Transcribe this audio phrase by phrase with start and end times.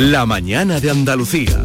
[0.00, 1.62] La mañana de Andalucía.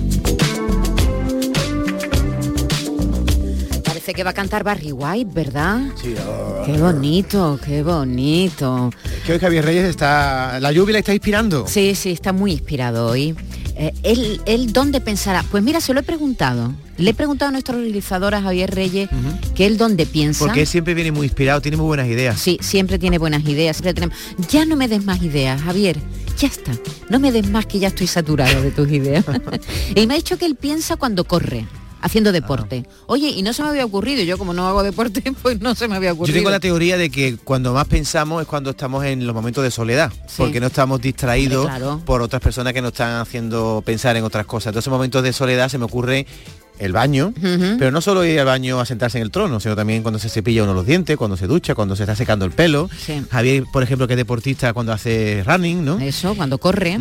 [3.85, 5.79] Parece que va a cantar Barry White, ¿verdad?
[6.01, 6.63] Sí, oh.
[6.65, 8.92] Qué bonito, qué bonito.
[9.26, 10.60] Que hoy Javier Reyes está...
[10.60, 11.65] La lluvia le está inspirando.
[11.65, 13.35] Sí, sí, está muy inspirado hoy.
[13.78, 15.44] Eh, él, él, ¿dónde pensará?
[15.49, 16.73] Pues mira, se lo he preguntado.
[16.98, 19.09] Le he preguntado a nuestro realizador, a Javier Reyes,
[19.55, 20.40] que él dónde piensa.
[20.45, 22.38] Porque él siempre viene muy inspirado, tiene muy buenas ideas.
[22.40, 23.77] Sí, siempre tiene buenas ideas.
[23.77, 24.17] siempre tenemos-
[24.49, 25.98] Ya no me des más ideas, Javier.
[26.45, 26.73] Ya está.
[27.09, 29.26] No me des más que ya estoy saturado de tus ideas.
[29.95, 31.66] y me ha dicho que él piensa cuando corre
[32.02, 32.86] haciendo deporte.
[33.08, 35.88] Oye, y no se me había ocurrido, yo como no hago deporte, pues no se
[35.88, 36.38] me había Yo ocurrido.
[36.38, 39.72] tengo la teoría de que cuando más pensamos es cuando estamos en los momentos de
[39.72, 42.03] soledad, porque no estamos distraídos claro.
[42.05, 44.67] por otras personas que nos están haciendo pensar en otras cosas.
[44.67, 46.27] Entonces, en momentos de soledad se me ocurre
[46.80, 47.34] el baño,
[47.80, 50.30] pero no solo ir al baño a sentarse en el trono, sino también cuando se
[50.30, 52.90] cepilla uno los dientes, cuando se ducha, cuando se está secando el pelo.
[52.98, 53.24] Sí.
[53.30, 56.00] Javier, por ejemplo, que es deportista cuando hace running, ¿no?
[56.00, 56.98] Eso, cuando corre.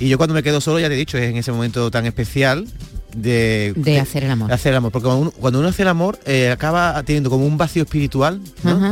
[0.00, 2.06] Y yo cuando me quedo solo, ya te he dicho, es en ese momento tan
[2.06, 2.66] especial
[3.16, 4.48] de, De hacer el amor.
[4.48, 4.92] de hacer el amor.
[4.92, 8.40] Porque cuando uno, cuando uno hace el amor, eh, acaba teniendo como un vacío espiritual.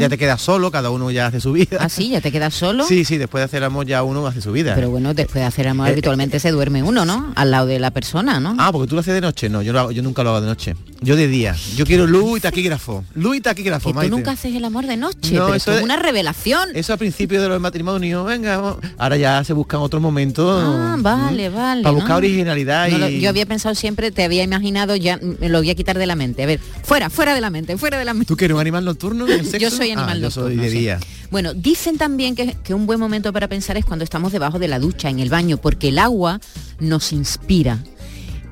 [0.00, 1.78] Ya te quedas solo, cada uno ya hace su vida.
[1.80, 2.84] Ah, sí, ya te quedas solo.
[2.86, 4.74] Sí, sí, después de hacer el amor ya uno hace su vida.
[4.74, 7.32] Pero bueno, después de hacer amor Eh, habitualmente se duerme uno, ¿no?
[7.36, 8.56] Al lado de la persona, ¿no?
[8.58, 9.48] Ah, porque tú lo haces de noche.
[9.48, 10.74] No, yo, lo hago- yo nunca lo hago de noche.
[11.00, 11.54] Yo de día.
[11.76, 13.04] Yo quiero luz y taquígrafo.
[13.14, 15.72] Luz y taquígrafo, que tú nunca haces el amor de noche, No, pero eso esto
[15.78, 16.70] es una revelación.
[16.74, 18.78] Eso al principio de los matrimonios, venga, vamos.
[18.96, 20.62] ahora ya se buscan otros momentos.
[20.64, 21.82] Ah, vale, vale.
[21.82, 21.98] Para ¿no?
[22.00, 23.20] buscar originalidad No, y...
[23.20, 26.16] yo había pensado siempre, te había imaginado, ya me lo voy a quitar de la
[26.16, 26.42] mente.
[26.42, 28.26] A ver, fuera, fuera de la mente, fuera de la mente.
[28.28, 29.26] ¿Tú quieres un animal nocturno?
[29.26, 30.78] Yo soy Ah, animal yo soy nocturno, de sí.
[30.78, 31.00] día.
[31.30, 34.68] Bueno, dicen también que, que un buen momento para pensar es cuando estamos debajo de
[34.68, 36.40] la ducha, en el baño, porque el agua
[36.80, 37.78] nos inspira.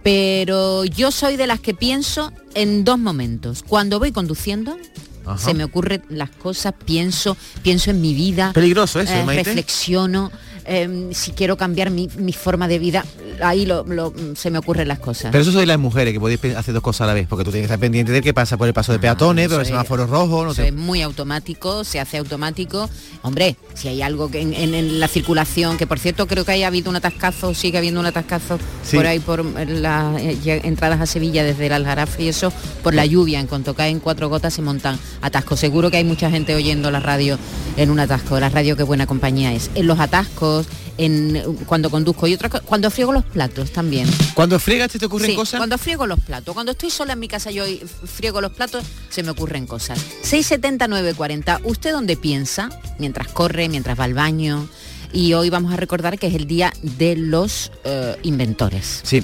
[0.03, 3.63] Pero yo soy de las que pienso en dos momentos.
[3.67, 4.77] Cuando voy conduciendo,
[5.25, 5.39] Ajá.
[5.39, 8.53] se me ocurren las cosas, pienso, pienso en mi vida.
[8.53, 9.45] Peligroso eso, eh, Maite.
[9.45, 10.33] reflexiono.
[10.65, 13.05] Eh, si quiero cambiar mi, mi forma de vida,
[13.43, 15.31] ahí lo- lo- se me ocurren las cosas.
[15.33, 17.51] Pero eso sois las mujeres, que podéis hacer dos cosas a la vez, porque tú
[17.51, 19.63] tienes que estar pendiente de que pasa por el paso de peatones, pero el eso
[19.63, 22.89] es- semáforo rojo, no es muy automático, se hace automático.
[23.23, 26.53] Hombre, si hay algo que en, en- en la circulación, que por cierto creo que
[26.53, 28.97] haya habido un atascazo, sigue habiendo un atascazo Sí.
[28.97, 32.53] por ahí por las eh, entradas a Sevilla desde el Aljarafe y eso,
[32.83, 35.61] por la lluvia, en cuanto caen cuatro gotas se montan atascos.
[35.61, 37.39] Seguro que hay mucha gente oyendo la radio
[37.77, 39.71] en un atasco, la radio qué buena compañía es.
[39.75, 40.52] En los atascos,
[40.99, 44.09] en cuando conduzco y otra co- cuando friego los platos también.
[44.35, 45.59] Cuando friegas, ¿te, te ocurren Sí, cosas?
[45.59, 47.65] Cuando friego los platos, cuando estoy sola en mi casa yo
[48.05, 49.99] friego los platos, se me ocurren cosas.
[50.23, 52.69] 67940, ¿usted dónde piensa?
[52.99, 54.69] Mientras corre, mientras va al baño.
[55.13, 59.01] Y hoy vamos a recordar que es el día de los eh, inventores.
[59.03, 59.23] Sí.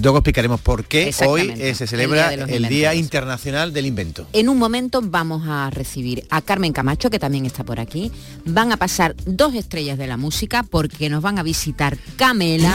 [0.00, 2.94] Luego explicaremos por qué hoy eh, se el celebra Día de los el Día.
[2.94, 4.26] Internacional del Invento.
[4.32, 8.10] En un momento vamos a recibir a Carmen Camacho, que también está por aquí.
[8.44, 12.74] Van a pasar dos estrellas de la música porque nos van a visitar Camela.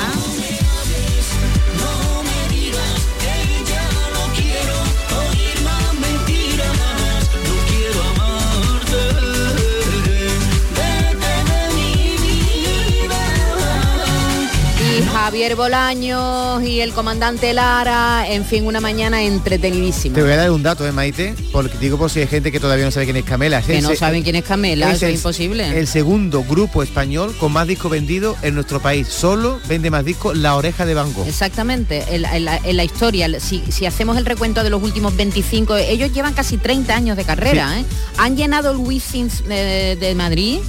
[15.28, 20.16] Javier Bolaños y el comandante Lara, en fin, una mañana entretenidísima.
[20.16, 21.36] Te voy a dar un dato, ¿eh, Maite?
[21.52, 23.60] Porque digo por si hay gente que todavía no sabe quién es Camela.
[23.60, 25.78] Es Que no saben quién es Camela, eso es el- imposible.
[25.78, 29.10] El segundo grupo español con más discos vendidos en nuestro país.
[29.10, 31.28] Solo vende más discos La Oreja de Van Gogh.
[31.28, 34.82] Exactamente, en, la- en la, en la historia, si, si hacemos el recuento de los
[34.82, 37.84] últimos 25, ellos llevan casi 30 años de carrera, ¿eh?
[38.18, 40.60] Han llenado el Wizzing eh, de Madrid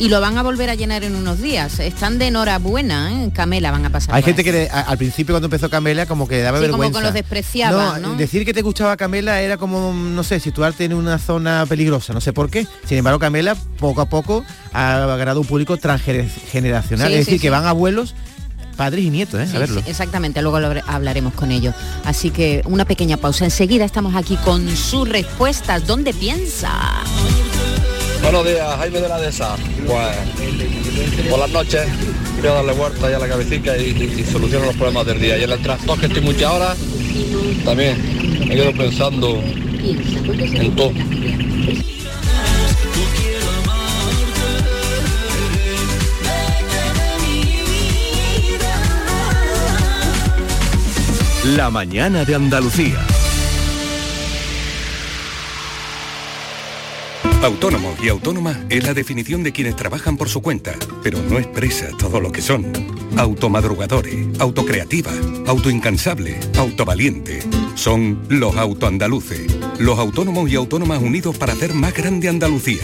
[0.00, 1.78] y lo van a volver a llenar en unos días.
[1.78, 3.30] Están de enhorabuena, ¿eh?
[3.32, 4.14] Camela van a pasar.
[4.14, 6.64] Hay gente que le- a- al principio cuando empezó Camela como que le daba Sí,
[6.66, 6.98] como vergüenza.
[7.00, 8.14] que los despreciaba, ¿no?
[8.16, 12.20] Decir que te gustaba Camela era como, no sé, situarte en una zona peligrosa, no
[12.20, 12.66] sé por qué.
[12.86, 17.08] Sin embargo, Camela poco a poco ha ganado un público transgeneracional.
[17.08, 18.14] Sí, es sí, decir, que van abuelos,
[18.76, 19.46] padres y nietos, ¿eh?
[19.50, 19.82] Sí, a verlo.
[19.84, 21.74] sí, exactamente, luego lo hablaremos con ellos.
[22.06, 23.44] Así que una pequeña pausa.
[23.44, 25.86] Enseguida estamos aquí con sus respuestas.
[25.86, 26.70] ¿Dónde piensa?
[28.22, 29.56] Buenos días, Jaime de la Dehesa.
[29.86, 31.86] Pues por las noches
[32.38, 35.38] voy a darle vuelta ya a la cabecita y, y, soluciono los problemas del día.
[35.38, 36.78] Y en el transporte que estoy muchas horas,
[37.64, 40.92] también me quedo pensando en todo.
[51.56, 53.09] La mañana de Andalucía.
[57.42, 61.88] Autónomo y autónoma es la definición de quienes trabajan por su cuenta, pero no expresa
[61.96, 62.70] todo lo que son.
[63.16, 65.10] Automadrugadores, autocreativa,
[65.46, 67.40] autoincansable, autovaliente.
[67.76, 72.82] Son los autoandaluces, los autónomos y autónomas unidos para hacer más grande Andalucía.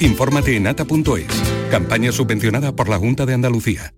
[0.00, 1.26] Infórmate en ata.es,
[1.70, 3.94] campaña subvencionada por la Junta de Andalucía.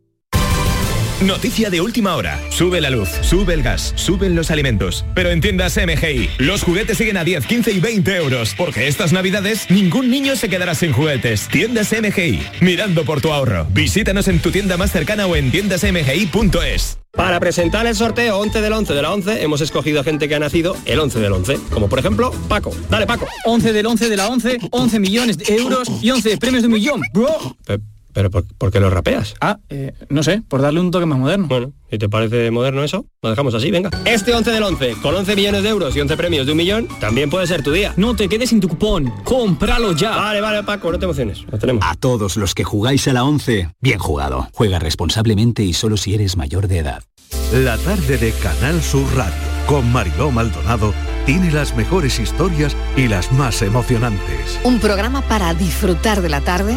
[1.25, 2.39] Noticia de última hora.
[2.51, 5.07] Sube la luz, sube el gas, suben los alimentos.
[5.15, 8.55] Pero en tiendas MGI, los juguetes siguen a 10, 15 y 20 euros.
[8.55, 11.49] Porque estas navidades ningún niño se quedará sin juguetes.
[11.49, 13.67] Tiendas MGI, mirando por tu ahorro.
[13.71, 16.99] Visítanos en tu tienda más cercana o en tiendasmgi.es.
[17.13, 20.35] Para presentar el sorteo 11 del 11 de la 11 hemos escogido a gente que
[20.35, 22.73] ha nacido el 11 del 11, como por ejemplo Paco.
[22.91, 23.27] Dale Paco.
[23.47, 26.75] 11 del 11 de la 11, 11 millones de euros y 11 premios de un
[26.75, 27.57] millón, bro.
[28.15, 29.35] ¿Pero por, por qué lo rapeas?
[29.41, 31.49] Ah, eh, no sé, por darle un toque más moderno.
[31.49, 33.05] Bueno, ¿y te parece moderno eso?
[33.23, 33.91] Lo dejamos así, venga.
[34.05, 36.89] Este 11 del 11, con 11 millones de euros y 11 premios de un millón,
[37.01, 37.93] también puede ser tu día.
[37.97, 40.17] No te quedes sin tu cupón, cómpralo ya.
[40.17, 41.85] Vale, vale, Paco, no te emociones, lo tenemos.
[41.85, 44.49] A todos los que jugáis a la 11, bien jugado.
[44.55, 47.03] Juega responsablemente y solo si eres mayor de edad.
[47.53, 50.93] La tarde de Canal Sur Radio con Mariló Maldonado
[51.27, 54.61] tiene las mejores historias y las más emocionantes.
[54.63, 56.77] Un programa para disfrutar de la tarde,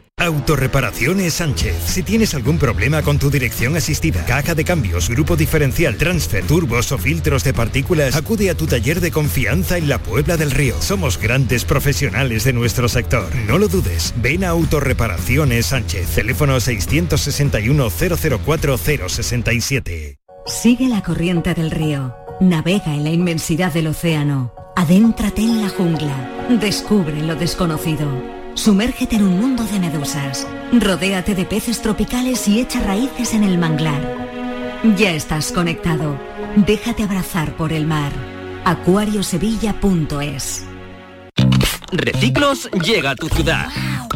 [0.21, 1.75] Autorreparaciones Sánchez.
[1.87, 6.91] Si tienes algún problema con tu dirección asistida, caja de cambios, grupo diferencial, transfer, turbos
[6.91, 10.79] o filtros de partículas, acude a tu taller de confianza en la Puebla del Río.
[10.79, 13.35] Somos grandes profesionales de nuestro sector.
[13.47, 14.13] No lo dudes.
[14.17, 16.09] Ven a Autorreparaciones Sánchez.
[16.13, 20.19] Teléfono 661 004 067.
[20.45, 22.15] Sigue la corriente del río.
[22.39, 24.53] Navega en la inmensidad del océano.
[24.75, 26.47] Adéntrate en la jungla.
[26.59, 28.40] Descubre lo desconocido.
[28.53, 30.47] Sumérgete en un mundo de medusas.
[30.73, 34.01] Rodéate de peces tropicales y echa raíces en el manglar.
[34.97, 36.17] Ya estás conectado.
[36.55, 38.11] Déjate abrazar por el mar.
[38.65, 40.65] acuariosevilla.es
[41.91, 43.69] Reciclos llega a tu ciudad.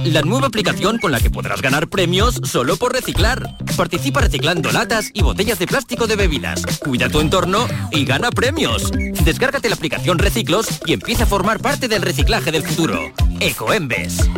[0.03, 3.57] La nueva aplicación con la que podrás ganar premios solo por reciclar.
[3.75, 6.65] Participa reciclando latas y botellas de plástico de bebidas.
[6.79, 8.91] Cuida tu entorno y gana premios.
[9.23, 12.99] Descárgate la aplicación Reciclos y empieza a formar parte del reciclaje del futuro.
[13.39, 14.29] Ecoembes.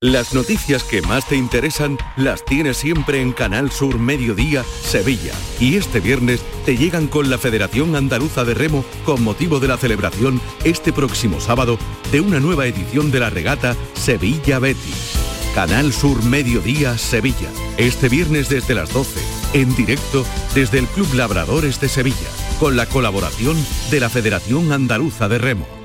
[0.00, 5.32] Las noticias que más te interesan las tienes siempre en Canal Sur Mediodía, Sevilla.
[5.60, 9.76] Y este viernes te llegan con la Federación Andaluza de Remo con motivo de la
[9.76, 11.78] celebración este próximo sábado
[12.10, 15.12] de una nueva edición de la regata Sevilla Betis.
[15.54, 17.50] Canal Sur Mediodía, Sevilla.
[17.76, 19.20] Este viernes desde las 12,
[19.52, 22.16] en directo desde el Club Labradores de Sevilla,
[22.58, 23.56] con la colaboración
[23.90, 25.81] de la Federación Andaluza de Remo.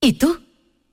[0.00, 0.38] ¿Y tú?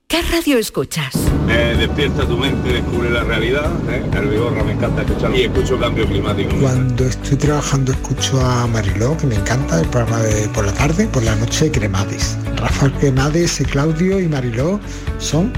[0.08, 1.14] ¿Qué radio escuchas?
[1.48, 3.72] Eh, despierta tu mente, descubre la realidad.
[3.88, 4.04] ¿eh?
[4.14, 6.56] El Vigorra me encanta escuchar y escucho cambio climático.
[6.60, 11.08] Cuando estoy trabajando escucho a Mariló, que me encanta el programa de por la tarde,
[11.08, 12.36] por la noche Cremades.
[12.56, 14.80] Rafael Cremades, Claudio y Mariló
[15.20, 15.54] son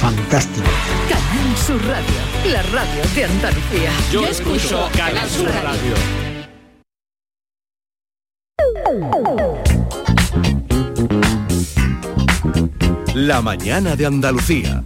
[0.00, 0.70] fantásticos.
[1.10, 3.90] Canal Sur Radio, la radio de Andalucía.
[4.10, 5.94] Yo escucho Canal Sur Radio.
[13.14, 14.82] La mañana de Andalucía.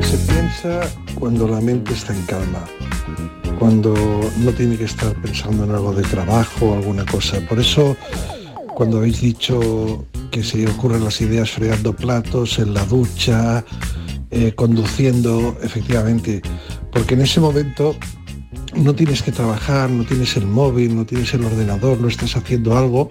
[0.00, 2.64] Se piensa cuando la mente está en calma,
[3.58, 3.94] cuando
[4.38, 7.38] no tiene que estar pensando en algo de trabajo alguna cosa.
[7.48, 7.96] Por eso,
[8.74, 13.64] cuando habéis dicho que se ocurren las ideas fregando platos, en la ducha,
[14.30, 16.42] eh, conduciendo, efectivamente,
[16.90, 17.94] porque en ese momento
[18.74, 22.76] no tienes que trabajar, no tienes el móvil, no tienes el ordenador, no estás haciendo
[22.76, 23.08] algo,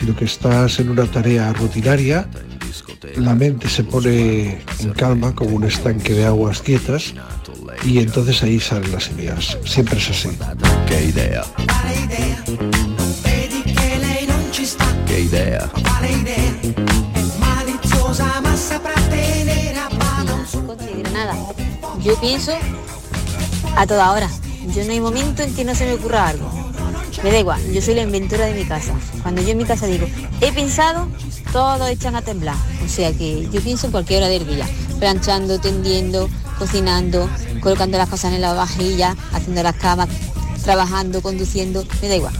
[0.00, 2.26] sino que estás en una tarea rutinaria,
[3.16, 7.12] la mente se pone en calma como un estanque de aguas quietas
[7.84, 9.58] y entonces ahí salen las ideas.
[9.66, 10.30] Siempre es así.
[10.86, 11.44] ¡Qué idea!
[15.06, 15.70] ¡Qué idea!
[21.12, 21.36] Nada,
[22.02, 22.52] yo pienso
[23.76, 24.30] a toda hora.
[24.74, 26.59] Yo no hay momento en que no se me ocurra algo.
[27.22, 28.94] Me da igual, yo soy la inventora de mi casa.
[29.22, 30.06] Cuando yo en mi casa digo,
[30.40, 31.06] he pensado,
[31.52, 32.56] todos echan a temblar.
[32.84, 34.66] O sea que yo pienso en cualquier hora del día.
[34.98, 37.28] Planchando, tendiendo, cocinando,
[37.60, 40.08] colocando las cosas en la vajilla, haciendo las camas,
[40.64, 42.34] trabajando, conduciendo, me da igual.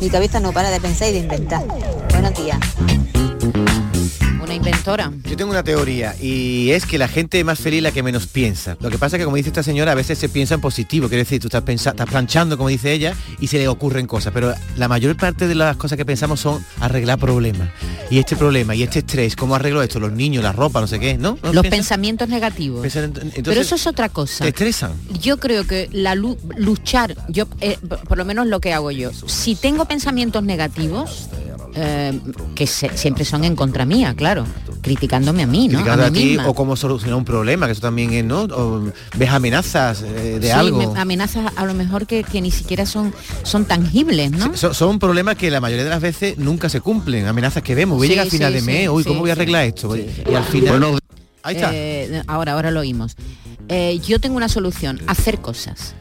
[0.00, 1.64] Mi cabeza no para de pensar y de inventar.
[2.10, 2.58] Buenos días.
[4.54, 5.10] Una inventora.
[5.28, 8.28] Yo tengo una teoría y es que la gente es más feliz la que menos
[8.28, 8.76] piensa.
[8.80, 11.08] Lo que pasa es que como dice esta señora, a veces se piensa en positivo,
[11.08, 14.32] quiere decir, tú estás, pensa- estás planchando, como dice ella, y se le ocurren cosas,
[14.32, 17.68] pero la mayor parte de las cosas que pensamos son arreglar problemas.
[18.10, 19.98] Y este problema y este estrés, ¿cómo arreglo esto?
[19.98, 21.36] Los niños, la ropa, no sé qué, ¿no?
[21.42, 22.84] ¿No Los pensamientos negativos.
[22.94, 24.44] Entonces, Pero eso es otra cosa.
[24.44, 24.92] Te estresan.
[25.20, 27.76] Yo creo que la lu- luchar, yo eh,
[28.08, 31.28] por lo menos lo que hago yo, si tengo pensamientos negativos,
[31.76, 32.18] eh,
[32.54, 34.46] que se- siempre son en contra mía, claro,
[34.80, 35.74] criticándome a mí, ¿no?
[35.78, 36.48] Criticando a ti misma.
[36.48, 38.42] o cómo solucionar un problema, que eso también es, ¿no?
[38.42, 40.92] O ves amenazas eh, de Sí, algo.
[40.94, 43.12] me- amenazas a lo mejor que, que ni siquiera son,
[43.42, 44.56] son tangibles, ¿no?
[44.56, 47.98] Son, son problemas que la mayoría de las veces nunca se cumplen, amenazas que vemos.
[47.98, 49.40] Voy a llegar a final sí, de sí, mes, uy, sí, ¿cómo voy a sí.
[49.40, 49.96] arreglar esto?
[49.96, 50.98] Y al final...
[51.42, 51.70] ahí está.
[51.74, 53.16] Eh, ahora, ahora lo oímos.
[53.68, 55.94] Eh, yo tengo una solución, hacer cosas.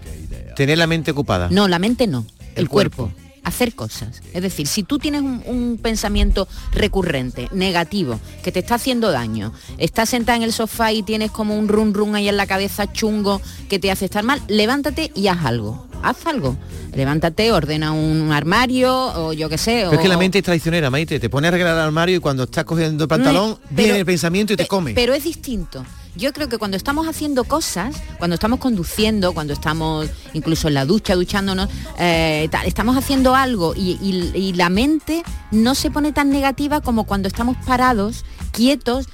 [0.56, 1.48] Tener la mente ocupada.
[1.50, 2.25] No, la mente no,
[2.56, 3.12] el, El cuerpo.
[3.44, 4.22] Hacer cosas.
[4.34, 9.54] Es decir, si tú tienes un, un pensamiento recurrente, negativo, que te está haciendo daño,
[9.78, 12.92] estás sentada en el sofá y tienes como un run run ahí en la cabeza
[12.92, 15.88] chungo que te hace estar mal, levántate y haz algo.
[16.04, 16.58] Haz algo.
[16.94, 19.84] Levántate, ordena un armario o yo qué sé.
[19.86, 21.20] Pero es que la mente es traicionera, Maite.
[21.20, 24.54] Te pone a arreglar el armario y cuando estás cogiendo el pantalón, viene el pensamiento
[24.54, 24.94] y te come.
[24.94, 25.84] Pero es distinto.
[26.15, 30.86] Yo creo que cuando estamos haciendo cosas, cuando estamos conduciendo, cuando estamos incluso en la
[30.86, 36.29] ducha, duchándonos, eh, estamos haciendo algo y, y- y la mente no se pone tan
[36.29, 39.08] negativa como cuando estamos parados, quietos,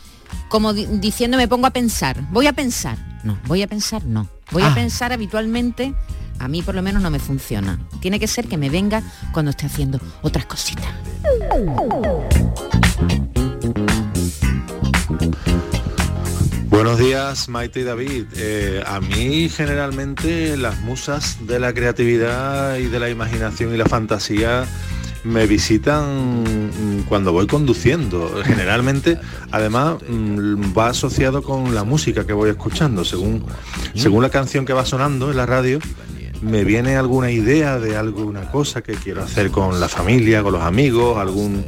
[0.50, 2.98] como di- diciendo me pongo a pensar, voy a pensar.
[3.24, 4.28] No, voy a pensar, no.
[4.52, 4.72] Voy Ah.
[4.72, 5.94] a pensar habitualmente,
[6.40, 7.80] a mí por lo menos no me funciona.
[8.02, 9.04] Tiene que ser que me venga
[9.34, 10.86] cuando esté haciendo otras cositas.
[16.70, 18.26] Buenos días, Maite y David.
[18.36, 23.86] Eh, a mí generalmente las musas de la creatividad y de la imaginación y la
[23.86, 24.66] fantasía
[25.24, 28.32] me visitan mm, cuando voy conduciendo.
[28.46, 29.18] Generalmente,
[29.50, 33.04] además, mm, va asociado con la música que voy escuchando.
[33.04, 33.44] Según,
[33.96, 35.80] según la canción que va sonando en la radio,
[36.44, 40.62] me viene alguna idea de alguna cosa que quiero hacer con la familia, con los
[40.62, 41.66] amigos, algún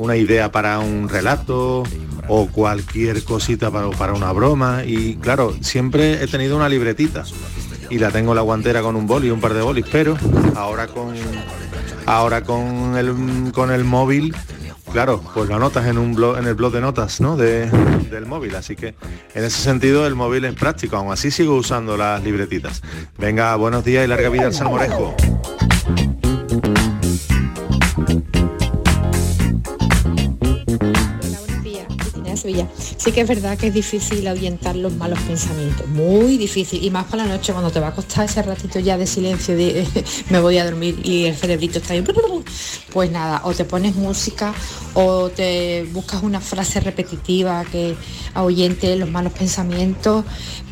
[0.00, 1.82] una idea para un relato
[2.32, 7.24] o cualquier cosita para, para una broma y claro, siempre he tenido una libretita
[7.90, 10.16] y la tengo en la guantera con un boli un par de bolis, pero
[10.54, 11.14] ahora con
[12.06, 14.34] ahora con el con el móvil
[14.92, 17.36] Claro, pues lo anotas en un blog, en el blog de notas, ¿no?
[17.36, 17.70] De-
[18.10, 18.96] del móvil, así que
[19.36, 22.82] en ese sentido el móvil es práctico, aún así sigo usando las libretitas.
[23.16, 25.14] Venga, buenos días y larga vida al salmorejo.
[32.96, 37.06] Sí que es verdad que es difícil ahuyentar los malos pensamientos, muy difícil, y más
[37.06, 39.86] para la noche cuando te va a costar ese ratito ya de silencio, de
[40.30, 42.04] me voy a dormir y el cerebrito está ahí.
[42.92, 44.52] Pues nada, o te pones música
[44.94, 47.94] o te buscas una frase repetitiva que
[48.34, 50.24] ahuyente los malos pensamientos,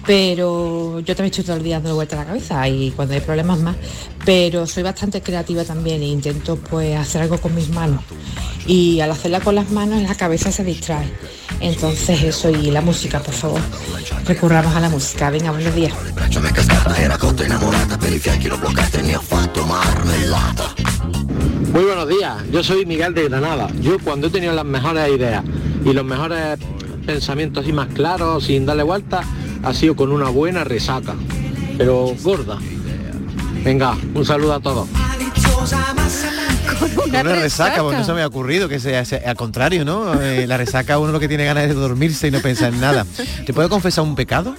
[0.09, 3.21] pero yo también estoy todo el día dando vuelta a la cabeza y cuando hay
[3.21, 3.77] problemas más,
[4.25, 8.03] pero soy bastante creativa también e intento pues hacer algo con mis manos
[8.67, 11.13] y al hacerla con las manos la cabeza se distrae.
[11.61, 13.61] Entonces eso y la música, por favor.
[14.25, 15.29] Recurramos a la música.
[15.29, 15.93] Venga, buenos días.
[21.71, 23.69] Muy buenos días, yo soy Miguel de Granada.
[23.83, 25.45] Yo cuando he tenido las mejores ideas
[25.85, 26.59] y los mejores
[27.05, 29.23] pensamientos y más claros, sin darle vuelta,
[29.63, 31.15] ha sido con una buena resaca,
[31.77, 32.59] pero gorda.
[33.65, 34.89] Venga, un saludo a todos.
[37.07, 40.21] Una, resaca, porque no se me ha ocurrido que sea, sea- al contrario, ¿no?
[40.21, 42.81] Eh, la resaca uno lo que tiene ganas es de dormirse y no pensar en
[42.81, 43.07] nada.
[43.47, 44.55] ¿Te puedo confesar un pecado?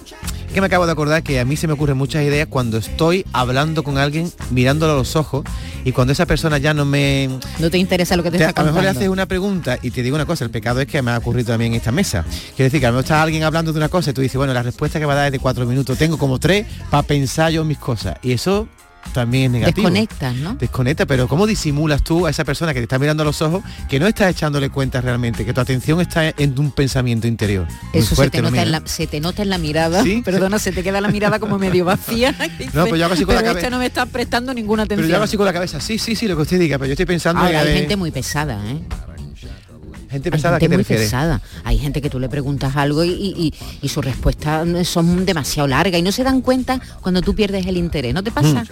[0.54, 3.24] Que me acabo de acordar que a mí se me ocurren muchas ideas cuando estoy
[3.34, 5.44] hablando con alguien, mirándolo a los ojos,
[5.86, 7.30] y cuando esa persona ya no me...
[7.60, 9.78] No te interesa lo que te, Te- está a lo mejor le haces una pregunta
[9.84, 11.92] y te digo una cosa, el pecado es que me ha ocurrido también en esta
[11.92, 12.26] mesa.
[12.56, 14.38] Quiero decir que a lo mejor está alguien hablando de una cosa y tú dices,
[14.38, 17.04] bueno, la respuesta que va a dar es de cuatro minutos, tengo como tres para
[17.04, 18.18] pensar yo mis cosas.
[18.24, 18.68] Y eso
[19.14, 19.88] también es negativo.
[19.90, 20.56] Desconectas, ¿no?
[20.56, 23.64] Desconecta, pero ¿cómo disimulas tú a esa persona que te está mirando a los ojos
[23.90, 27.66] que no estás echándole cuenta realmente, que tu atención está en un pensamiento interior?
[27.94, 30.04] Muy Eso fuerte, se, te ¿no, nota en la, se te nota en la mirada.
[30.04, 30.22] ¿Sí?
[30.26, 32.36] Perdona, se te queda la mirada como medio vacía.
[32.74, 34.84] No, pues yo hago así con la Pero cabe- este no me está prestando ninguna
[34.84, 35.10] Pero atención.
[35.10, 36.94] yo hago así con la cabeza, sí, sí, sí, lo que usted diga, pero yo
[36.94, 37.68] estoy pensando Ahora, en...
[37.68, 38.80] hay gente muy pesada, ¿eh?
[40.10, 41.06] Gente Hay pesada, ¿a gente ¿qué te muy refieres?
[41.06, 41.42] pesada.
[41.64, 45.68] Hay gente que tú le preguntas algo y, y, y- y sus respuestas son demasiado
[45.68, 48.14] largas y no se dan cuenta cuando tú pierdes el interés.
[48.14, 48.64] ¿No te pasa?
[48.64, 48.68] Mm.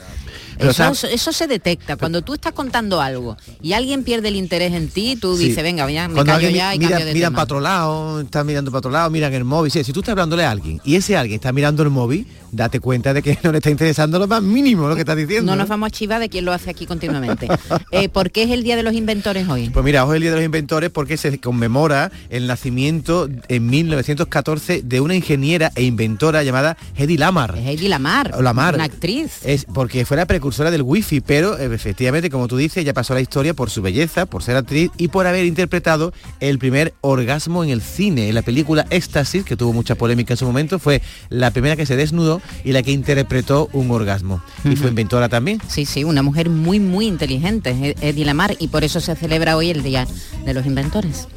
[0.59, 1.95] Eso, o sea, eso se detecta.
[1.97, 5.49] Cuando tú estás contando algo y alguien pierde el interés en ti, tú Sí.
[5.49, 8.21] dices, venga, ya, me Cuando callo ya y mira, cambio de miran para otro lado,
[8.21, 9.71] están mirando para otro lado, miran el móvil.
[9.71, 12.79] Sí, si tú estás hablándole a alguien y ese alguien está mirando el móvil, date
[12.79, 15.45] cuenta de que no le está interesando lo más mínimo lo que estás diciendo.
[15.51, 15.61] No ¿no?
[15.63, 17.47] nos vamos a chivar de quién lo hace aquí continuamente.
[17.91, 19.69] Eh, ¿Por qué es el Día de los Inventores hoy?
[19.69, 23.65] Pues mira, hoy es el Día de los Inventores porque se conmemora el nacimiento en
[23.67, 27.57] 1914 de una ingeniera e inventora llamada Hedy Lamar.
[27.57, 28.75] Hedy Lamar, O Lamar.
[28.75, 29.39] una actriz.
[29.43, 32.93] Es porque fue la precursora precursora del wifi, pero eh, efectivamente, como tú dices, ya
[32.93, 36.93] pasó la historia por su belleza, por ser actriz y por haber interpretado el primer
[37.01, 38.29] orgasmo en el cine.
[38.29, 41.85] En la película Éxtasis, que tuvo mucha polémica en su momento, fue la primera que
[41.85, 44.41] se desnudó y la que interpretó un orgasmo.
[44.63, 45.59] Y fue inventora también.
[45.67, 49.69] Sí, sí, una mujer muy, muy inteligente, Eddie Lamar, y por eso se celebra hoy
[49.69, 50.07] el Día
[50.45, 51.27] de los Inventores.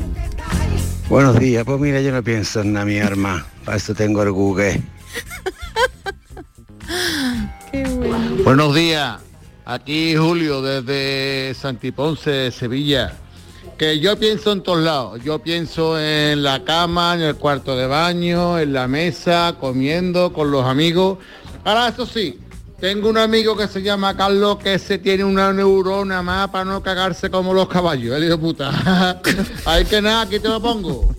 [1.09, 3.45] Buenos días, pues mira, yo no pienso en nada, mi arma.
[3.65, 4.81] Para eso tengo el Google.
[8.45, 9.19] Buenos días,
[9.65, 13.13] aquí Julio desde Santiponce, Sevilla.
[13.79, 17.87] Que yo pienso en todos lados, yo pienso en la cama, en el cuarto de
[17.87, 21.19] baño, en la mesa, comiendo con los amigos.
[21.65, 22.39] Ahora eso sí,
[22.81, 26.83] tengo un amigo que se llama Carlos que se tiene una neurona más para no
[26.83, 28.71] cagarse como los caballos, el hijo puta.
[29.67, 31.15] Hay que nada, aquí te lo pongo.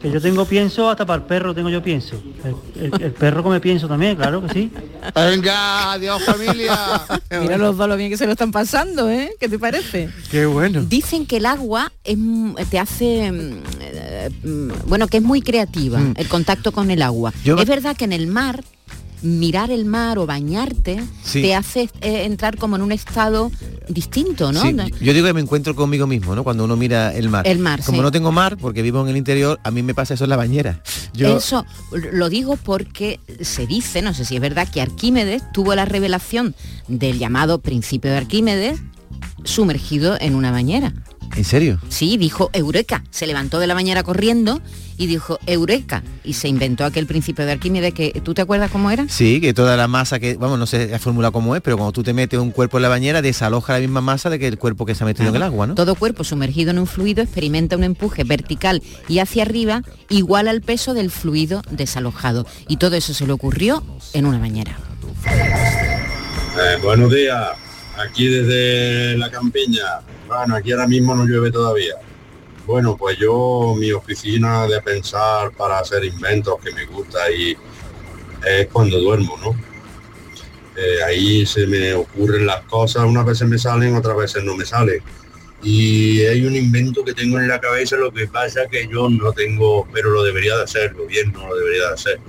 [0.00, 2.16] Que yo tengo pienso hasta para el perro tengo yo pienso.
[2.44, 2.54] El,
[2.92, 4.70] el- el perro come pienso también, claro que sí.
[5.14, 6.78] Venga, adiós familia.
[7.40, 9.30] Mira los dos lo bien que se lo están pasando, ¿eh?
[9.40, 10.08] ¿Qué te parece?
[10.30, 10.82] Qué bueno.
[10.84, 12.16] Dicen que el agua es,
[12.70, 16.14] te hace, mm, eh, mm, bueno, que es muy creativa, Mm.
[16.16, 17.32] el contacto con el agua.
[17.44, 18.62] Yo- Es verdad que en el mar,
[19.22, 21.42] mirar el mar o bañarte Sí.
[21.42, 23.50] te hace eh, entrar como en un estado
[23.88, 24.62] distinto, ¿no?
[24.62, 26.44] Sí, yo digo que me encuentro conmigo mismo, ¿no?
[26.44, 27.46] Cuando uno mira el mar.
[27.46, 28.02] El mar, Como sí.
[28.02, 30.36] no tengo mar, porque vivo en el interior, a mí me pasa eso en la
[30.36, 30.82] bañera.
[31.14, 31.64] Yo, Eso
[32.12, 36.54] lo digo porque se dice, no sé si es verdad, que Arquímedes tuvo la revelación
[36.86, 38.80] del llamado principio de Arquímedes
[39.44, 40.92] sumergido en una bañera.
[41.38, 41.78] ¿En serio?
[41.88, 43.04] Sí, dijo Eureka.
[43.10, 44.60] Se levantó de la bañera corriendo
[44.96, 46.02] y dijo Eureka.
[46.24, 49.08] Y se inventó aquel principio de Arquímedes que tú te acuerdas cómo era.
[49.08, 51.92] Sí, que toda la masa que, vamos, no sé la fórmula cómo es, pero cuando
[51.92, 54.58] tú te metes un cuerpo en la bañera, desaloja la misma masa de que el
[54.58, 55.76] cuerpo que se ha metido en el agua, ¿no?
[55.76, 60.60] Todo cuerpo sumergido en un fluido experimenta un empuje vertical y hacia arriba igual al
[60.60, 62.46] peso del fluido desalojado.
[62.66, 64.76] Y todo eso se le ocurrió en una bañera.
[65.24, 67.50] Eh, buenos días,
[67.98, 70.00] aquí desde la campiña.
[70.26, 71.94] Bueno, aquí ahora mismo no llueve todavía.
[72.66, 77.56] Bueno, pues yo, mi oficina de pensar para hacer inventos que me gusta y
[78.46, 79.56] es cuando duermo, ¿no?
[80.76, 84.64] Eh, ahí se me ocurren las cosas, unas veces me salen, otras veces no me
[84.64, 85.02] salen.
[85.62, 89.32] Y hay un invento que tengo en la cabeza, lo que pasa que yo no
[89.32, 92.20] tengo, pero lo debería de hacer, el gobierno lo debería de hacer,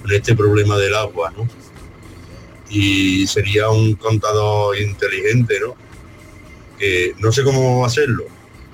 [0.00, 1.46] con este problema del agua, ¿no?
[2.68, 5.74] Y sería un contador inteligente, ¿no?
[6.78, 8.24] Que no sé cómo hacerlo,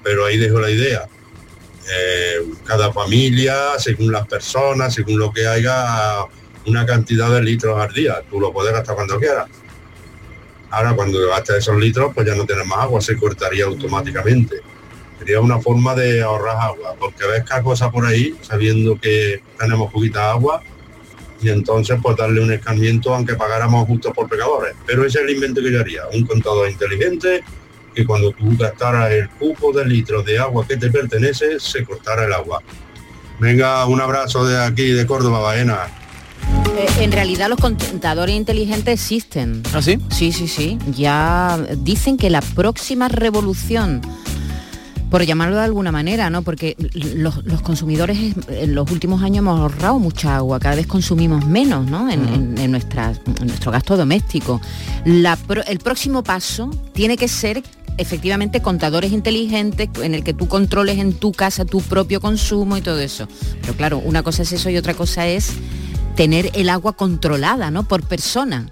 [0.02, 1.06] pero ahí dejo la idea.
[1.90, 6.24] Eh, cada familia, según las personas, según lo que haya,
[6.66, 8.22] una cantidad de litros al día.
[8.28, 9.48] Tú lo puedes gastar cuando quieras.
[10.70, 14.56] Ahora cuando gastes esos litros, pues ya no tienes más agua, se cortaría automáticamente.
[15.18, 19.92] Sería una forma de ahorrar agua, porque ves cada cosa por ahí, sabiendo que tenemos
[19.92, 20.62] poquita agua,
[21.44, 24.74] y entonces pues darle un escarmiento aunque pagáramos justo por pecadores.
[24.86, 27.44] Pero ese es el invento que yo haría, un contador inteligente
[27.94, 32.24] que cuando tú gastaras el cupo de litros de agua que te pertenece, se cortara
[32.24, 32.60] el agua.
[33.38, 35.86] Venga, un abrazo de aquí, de Córdoba, Baena.
[36.76, 39.62] Eh, en realidad los contadores inteligentes existen.
[39.72, 39.98] ¿Ah, sí?
[40.10, 40.78] Sí, sí, sí.
[40.90, 44.00] Ya dicen que la próxima revolución,
[45.14, 46.42] por llamarlo de alguna manera, ¿no?
[46.42, 46.74] Porque
[47.14, 51.86] los, los consumidores en los últimos años hemos ahorrado mucha agua, cada vez consumimos menos,
[51.88, 52.10] ¿no?
[52.10, 54.60] En, en- en nuestras- en nuestro gasto doméstico.
[55.04, 57.62] La pro- el próximo paso tiene que ser
[57.96, 62.80] efectivamente contadores inteligentes en el que tú controles en tu casa tu propio consumo y
[62.80, 63.28] todo eso.
[63.60, 65.52] Pero claro, una cosa es eso y otra cosa es
[66.16, 67.86] tener el agua controlada, ¿no?
[67.86, 68.68] Por persona.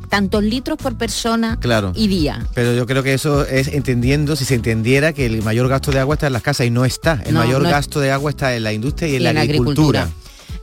[0.00, 1.92] Tantos litros por persona Claro.
[1.94, 2.46] y día.
[2.54, 6.00] Pero yo creo que eso es entendiendo, si se entendiera que el mayor gasto de
[6.00, 7.22] agua está en las casas y no está.
[7.26, 9.22] El No, mayor no es- gasto de agua está en la industria y, y en
[9.24, 10.08] la en la agricultura.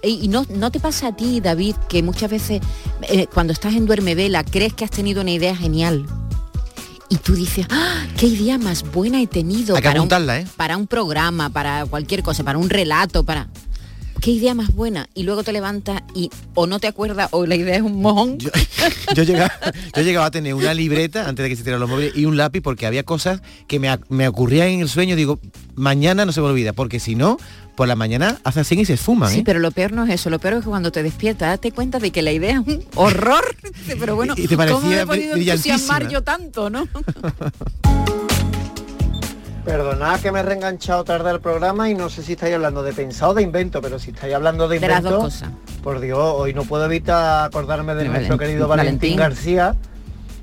[0.04, 2.62] Y y no, no te pasa a ti, David, que muchas veces
[3.04, 6.06] eh, cuando estás en Duerme Vela crees que has tenido una idea genial.
[7.10, 10.46] Y tú dices, ¡Ah, qué idea más buena he tenido Hay que un, ¿eh?
[10.56, 13.50] para un programa, para cualquier cosa, para un relato, para...
[14.20, 15.08] Qué idea más buena.
[15.14, 18.38] Y luego te levantas y o no te acuerdas o la idea es un mojón.
[18.38, 19.52] Yo llegaba,
[19.96, 22.38] yo llegaba a tener una libreta antes de que se tiraran los móviles y un
[22.38, 25.16] lápiz porque había cosas que me, me ocurrían en el sueño.
[25.16, 25.40] Digo,
[25.76, 27.38] mañana no se me olvida, porque si no,
[27.76, 29.30] por la mañana hace así y se esfuman.
[29.32, 29.44] Sí, ¿eh?
[29.46, 32.00] pero lo peor no es eso, lo peor es que cuando te despiertas, date cuenta
[32.00, 33.44] de que la idea es un horror.
[34.00, 36.88] Pero bueno, Y te ¿cómo me parecía he podido entusiasmar yo tanto, no?
[39.64, 42.94] Perdonad que me he reenganchado tarde al programa y no sé si estáis hablando de
[42.94, 45.50] pensado o de invento, pero si estáis hablando de De las invento, dos cosas.
[45.84, 49.18] por Dios, hoy no puedo evitar acordarme de De nuestro querido Valentín, Valentín.
[49.18, 49.76] García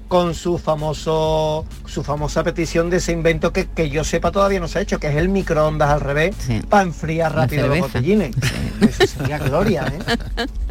[0.08, 4.66] con su famoso su famosa petición de ese invento que, que yo sepa todavía no
[4.66, 6.34] se ha hecho, que es el microondas al revés
[6.68, 8.34] para enfriar rápido los botellines.
[8.80, 10.46] Eso sería gloria, ¿eh?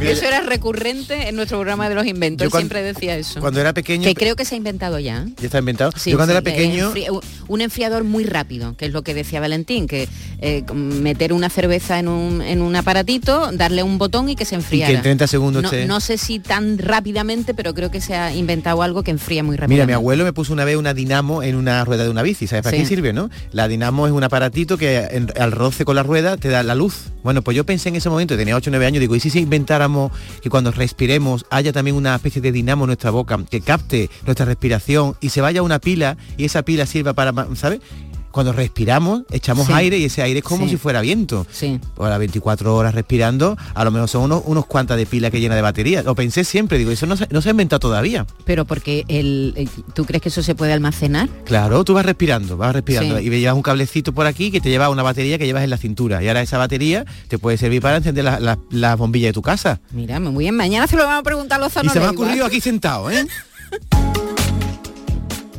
[0.00, 2.44] eso era recurrente en nuestro programa de los inventos.
[2.44, 3.40] Yo Él cuan- siempre decía eso.
[3.40, 4.04] Cuando era pequeño...
[4.04, 5.26] que creo que se ha inventado ya.
[5.38, 5.90] Ya está inventado.
[5.96, 6.92] Sí, Yo cuando sí, era pequeño...
[6.94, 10.08] enfri- un enfriador muy rápido, que es lo que decía Valentín, que
[10.40, 14.54] eh, meter una cerveza en un, en un aparatito, darle un botón y que se
[14.54, 14.92] enfriara.
[14.94, 18.82] en 30 segundos no, no sé si tan rápidamente, pero creo que se ha inventado
[18.82, 19.74] algo que enfría muy rápido.
[19.74, 22.46] Mira, mi abuelo me puso una vez una dinamo en una rueda de una bici.
[22.46, 22.82] ¿Sabes para Sí.
[22.82, 23.30] qué sirve, no?
[23.50, 26.74] La dinamo es un aparatito que en- al roce con la rueda te da la
[26.74, 27.06] luz.
[27.24, 29.40] Bueno, pues yo pensé en ese momento, tenía 8 o 9 años, ¿y si si
[29.40, 34.10] inventáramos que cuando respiremos haya también una especie de dinamo en nuestra boca que capte
[34.24, 37.80] nuestra respiración y se vaya a una pila y esa pila sirva para, ¿sabes?
[38.30, 39.72] Cuando respiramos, echamos Sí.
[39.72, 40.70] aire y ese aire es como Sí.
[40.72, 41.46] si fuera viento.
[41.50, 41.80] Sí.
[41.98, 45.40] A las 24 horas respirando, a lo mejor son unos, unos cuantas de pila que
[45.40, 46.02] llena de batería.
[46.02, 48.26] Lo pensé siempre, digo, eso no se, no se ha inventado todavía.
[48.44, 51.28] Pero porque el, eh, ¿tú crees que eso se puede almacenar?
[51.44, 53.26] Claro, tú vas respirando, vas respirando Sí.
[53.26, 55.76] y llevas un cablecito por aquí que te lleva una batería que llevas en la
[55.78, 56.22] cintura.
[56.22, 59.42] Y ahora esa batería te puede servir para encender las la, la bombillas de tu
[59.42, 59.80] casa.
[59.90, 62.10] Mira, muy bien, mañana se lo vamos a preguntar a los Y se me ha
[62.10, 63.26] ocurrido aquí sentado, ¿eh?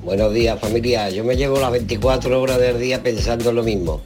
[0.09, 4.01] Buenos días familia, yo me llevo las 24 horas del día pensando lo mismo,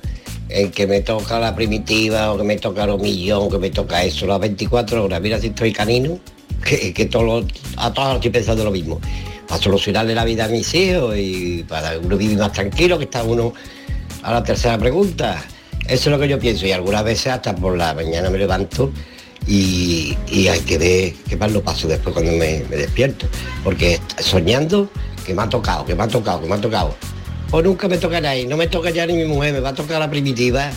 [0.49, 4.03] en que me toca la primitiva o que me toca el millón, que me toca
[4.03, 6.19] eso, las 24 horas, mira si estoy canino,
[6.61, 7.45] que, que todo
[7.77, 8.99] a todas estoy pensando lo mismo,
[9.47, 13.23] para solucionarle la vida a mis hijos y para uno vivir más tranquilo, que está
[13.23, 13.53] uno
[14.23, 15.41] a la tercera pregunta.
[15.87, 16.67] Eso es lo que yo pienso.
[16.67, 18.91] Y algunas veces hasta por la mañana me levanto
[19.47, 20.17] y,
[20.49, 23.25] hay que ver qué más lo paso después cuando me despierto.
[23.63, 24.89] Porque soñando
[25.23, 26.95] que me ha tocado, que me ha tocado, que me ha tocado.
[27.49, 29.73] Pues nunca me tocará y no me toca ya ni mi mujer, me va a
[29.75, 30.71] tocar la primitiva.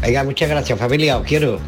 [0.00, 1.58] Venga, muchas gracias familia, os quiero.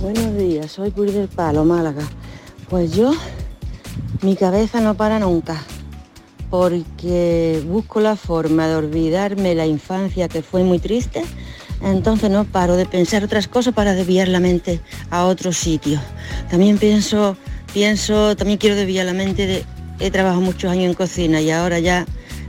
[0.00, 2.02] Buenos días, soy Puri del Palo, Málaga.
[2.68, 3.12] Pues yo,
[4.22, 5.62] mi cabeza no para nunca,
[6.50, 11.22] porque busco la forma de olvidarme la infancia que fue muy triste,
[11.82, 16.00] entonces no paro de pensar otras cosas para desviar la mente a otro sitio.
[16.50, 17.36] También pienso,
[17.74, 19.64] pienso, también quiero desviar la mente de,
[20.00, 22.06] he trabajado muchos años en cocina y ahora ya,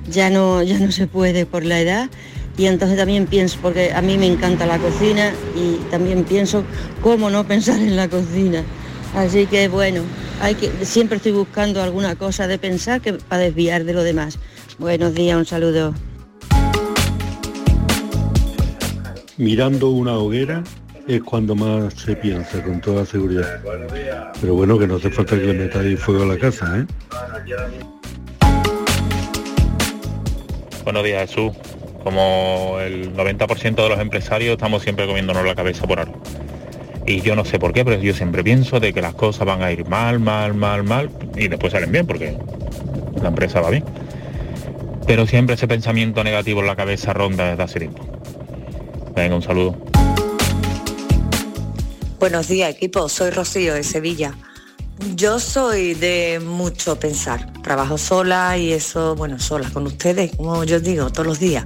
[0.09, 2.09] ya no, ya no se puede por la edad
[2.57, 6.63] y entonces también pienso, porque a mí me encanta la cocina y también pienso
[7.01, 8.63] cómo no pensar en la cocina.
[9.15, 10.03] Así que bueno,
[10.41, 14.37] hay que, siempre estoy buscando alguna cosa de pensar que para desviar de lo demás.
[14.79, 15.93] Buenos días, un saludo.
[19.37, 20.63] Mirando una hoguera
[21.15, 23.61] es cuando más se piensa, con toda seguridad.
[24.39, 26.85] Pero bueno, que no hace falta que le metáis fuego a la casa, ¿eh?
[30.83, 31.51] Buenos días, Jesús.
[32.03, 36.19] Como el 90% de los empresarios estamos siempre comiéndonos la cabeza por algo.
[37.05, 39.61] Y yo no sé por qué, pero yo siempre pienso de que las cosas van
[39.61, 42.37] a ir mal, mal, mal, mal, y después salen bien porque
[43.21, 43.83] la empresa va bien.
[45.05, 48.05] Pero siempre ese pensamiento negativo en la cabeza ronda desde hace tiempo.
[49.15, 49.90] Venga, un saludo.
[52.21, 53.09] Buenos días, equipo.
[53.09, 54.37] Soy Rocío de Sevilla.
[55.15, 57.51] Yo soy de mucho pensar.
[57.63, 61.65] Trabajo sola y eso, bueno, sola con ustedes, como yo digo, todos los días.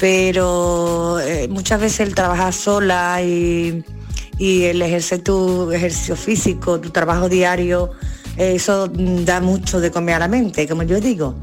[0.00, 3.84] Pero eh, muchas veces el trabajar sola y,
[4.38, 7.90] y el ejercer tu ejercicio físico, tu trabajo diario,
[8.38, 11.34] eso da mucho de comer a la mente, como yo digo.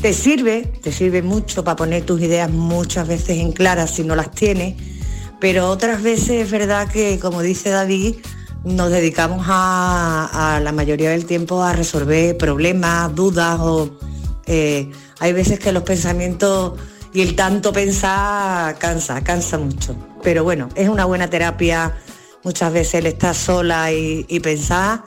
[0.00, 4.16] Te sirve, te sirve mucho para poner tus ideas muchas veces en claras si no
[4.16, 4.95] las tienes,
[5.40, 8.16] pero otras veces es verdad que, como dice David,
[8.64, 13.60] nos dedicamos a, la mayoría del tiempo a resolver problemas, dudas
[14.46, 16.74] eh, hay veces que los pensamientos
[17.12, 19.96] y el tanto pensar cansa, cansa mucho.
[20.22, 21.96] Pero bueno, es una buena terapia
[22.42, 25.02] muchas veces el estar sola y, y pensar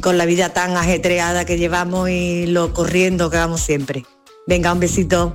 [0.00, 4.04] con la vida tan ajetreada que llevamos y lo corriendo que vamos siempre.
[4.46, 5.34] Venga, un besito.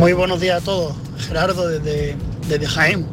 [0.00, 0.94] Muy buenos días a todos.
[1.18, 2.16] Gerardo desde,
[2.48, 3.04] desde Jaén.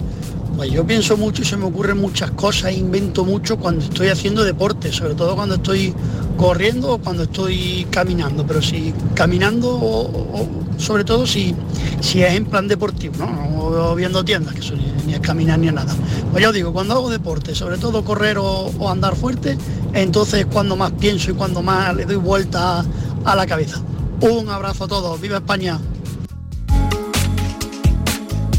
[0.55, 4.45] Pues yo pienso mucho y se me ocurren muchas cosas, invento mucho cuando estoy haciendo
[4.45, 5.93] deporte, sobre todo cuando estoy
[6.37, 10.47] corriendo o cuando estoy caminando, pero si caminando o,
[10.77, 11.53] sobre todo si,
[11.99, 13.59] si es en plan deportivo, ¿no?
[13.59, 15.93] O viendo tiendas, que eso ni, ni es caminar ni es nada.
[16.31, 19.57] Pues yo digo, cuando hago deporte, sobre todo correr o, andar fuerte,
[19.93, 22.85] entonces es cuando más pienso y cuando más le doy vuelta
[23.25, 23.81] a la cabeza.
[24.21, 25.81] Un abrazo a todos, viva España.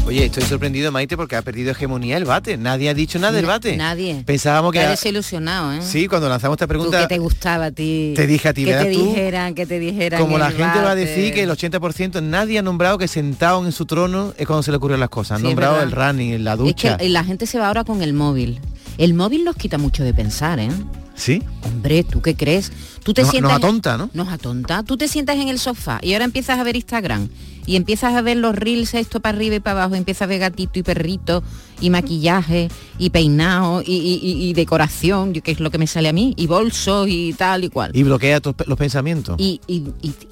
[0.09, 2.57] Oye, estoy sorprendido, Maite, porque ha perdido hegemonía el bate.
[2.57, 3.77] Nadie ha dicho nada del bate.
[3.77, 4.23] Nadie.
[4.25, 4.79] Pensábamos que...
[4.79, 5.81] Nadie se ha ilusionado, ¿eh?
[5.83, 7.01] Sí, cuando lanzamos esta Tú, pregunta...
[7.01, 8.13] que te gustaba a ti.
[8.15, 10.19] Te dije a ti, que te tú, dijeran, que te dijeran.
[10.19, 13.71] Como la gente va a decir que el 80% nadie ha nombrado que sentado en
[13.71, 15.35] su trono es cuando se le ocurren las cosas.
[15.35, 16.97] Han Sí, es nombrado el running, la Es ducha.
[16.97, 18.59] que la gente se va ahora con el móvil.
[18.97, 20.69] El móvil nos quita mucho de pensar, ¿eh?
[21.13, 21.43] ¿Sí?
[21.63, 22.71] Hombre, ¿tú qué crees?
[23.03, 24.09] Tú te Nos- sientas nos atonta, ¿no?
[24.13, 24.81] Nos atonta.
[24.83, 27.29] Tú te sientas en el sofá y ahora empiezas a ver Instagram
[27.69, 30.39] y empiezas a ver los reels esto para arriba y para abajo, empiezas a ver
[30.39, 31.43] gatito y perrito
[31.79, 36.09] y maquillaje y peinado y, y- y- y decoración, que es lo que me sale
[36.09, 37.91] a mí, y bolsos y tal y cual.
[37.93, 39.35] Y bloquea tus los pensamientos.
[39.37, 39.59] Y,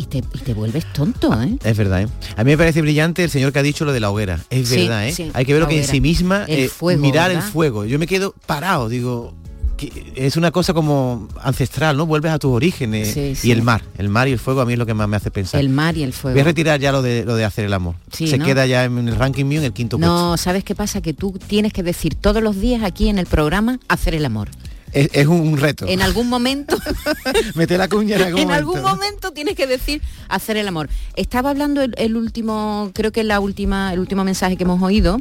[0.10, 1.58] te, te vuelves tonto, ¿eh?
[1.64, 2.08] Es verdad, ¿eh?
[2.36, 4.40] A mí me parece brillante el señor que ha dicho lo de la hoguera.
[4.50, 5.12] Es Sí, verdad, ¿eh?
[5.14, 7.86] sí, Hay que ver lo que en sí misma, El eh, fuego, mirar el fuego.
[7.86, 9.34] Yo me quedo parado, digo,
[9.78, 12.06] que es una cosa como ancestral, ¿no?
[12.06, 13.14] Vuelves a tus orígenes.
[13.14, 15.08] Sí, Y el mar, el mar y el fuego a mí es lo que más
[15.08, 15.60] me hace pensar.
[15.62, 16.34] El mar y el fuego.
[16.34, 17.96] Voy a retirar ya lo de lo de hacer el amor.
[18.12, 18.46] Sí, Se ¿no?
[18.46, 20.12] queda ya en el ranking mío en el quinto puesto.
[20.14, 21.02] No, ¿sabes qué pasa?
[21.02, 24.50] Que tú tienes que decir todos los días aquí en el programa hacer el amor.
[24.94, 25.86] Es, es un reto.
[25.88, 26.78] En algún momento
[27.56, 28.72] Mete la cuña en algún en momento.
[28.76, 30.90] algún momento tienes que decir hacer el amor.
[31.16, 35.20] Estaba hablando el, el último, creo que la última, el último mensaje que hemos oído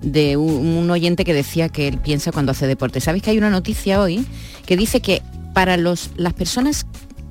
[0.00, 3.00] de un, un oyente que decía que él piensa cuando hace deporte.
[3.00, 4.24] ¿Sabes que hay una noticia hoy
[4.66, 5.22] que dice que
[5.54, 6.86] para los, las personas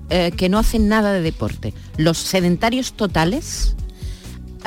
[0.10, 3.76] eh, que no hacen nada de deporte, los sedentarios totales,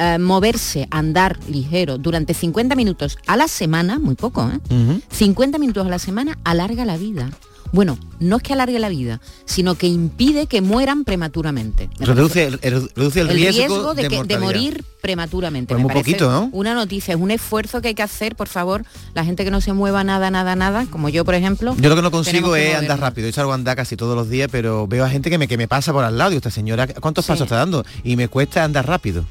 [0.00, 5.00] eh, moverse, andar ligero durante 50 minutos a la semana, muy poco, ¿eh?
[5.10, 7.30] 50 minutos a la semana alarga la vida.
[7.72, 11.88] Bueno, no es que alargue la vida, sino que impide que mueran prematuramente.
[12.00, 14.40] Me Reduce, el, el- reduce el, riesgo, de, que- de mortalidad.
[14.40, 15.68] morir prematuramente.
[15.74, 16.48] Pues Me muy parece poquito, ¿no?
[16.50, 18.84] Una noticia, es un esfuerzo que hay que hacer, por favor,
[19.14, 21.76] la gente que no se mueva nada, nada, nada, como yo, por ejemplo.
[21.78, 23.28] Yo lo que no consigo es andar rápido.
[23.28, 25.56] Yo salgo a andar casi todos los días, pero veo a gente que me, que
[25.56, 26.32] me pasa por al lado.
[26.32, 27.84] Y esta señora, ¿cuántos pasos está dando?
[28.02, 29.24] Y me cuesta andar rápido.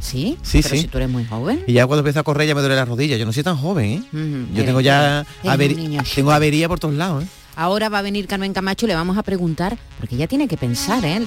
[0.00, 0.36] ¿Sí?
[0.42, 0.82] Sí, Pero sí.
[0.82, 1.64] si tú eres muy joven.
[1.66, 3.16] Y ya cuando empiezo a correr ya me duele la rodilla.
[3.16, 4.46] Yo no soy tan joven, ¿eh?
[4.54, 7.26] Yo tengo ya niño tengo avería por todos lados, ¿eh?
[7.56, 10.56] Ahora va a venir Carmen Camacho y le vamos a preguntar, porque ella tiene que
[10.58, 11.22] pensar, ¿eh?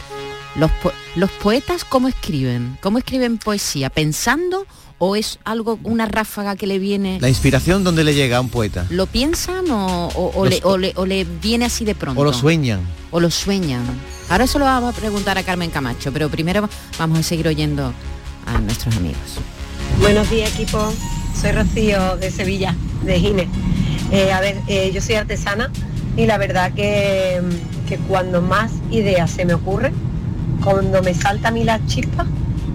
[0.56, 2.78] Los, po- los poetas, ¿cómo escriben?
[2.82, 3.90] ¿Cómo escriben poesía?
[3.90, 4.66] ¿Pensando
[5.00, 7.18] o es algo, una ráfaga que le viene?
[7.22, 8.86] La inspiración donde le llega a un poeta.
[8.92, 12.22] ¿Lo piensan o, o- o Los- le, o le- o le viene así de pronto?
[12.22, 12.82] O lo sueñan.
[13.12, 13.84] O lo sueñan.
[14.30, 17.92] Ahora eso lo vamos a preguntar a Carmen Camacho, pero primero vamos a seguir oyendo
[18.56, 19.40] a nuestros amigos.
[20.00, 20.92] Buenos días equipo,
[21.40, 23.48] soy Rocío de Sevilla, de Gine.
[24.12, 25.72] Eh, a ver, eh, yo soy artesana
[26.18, 27.42] y la verdad que,
[27.88, 29.94] que cuando más ideas se me ocurren,
[30.64, 32.26] cuando me salta a mí la chispa,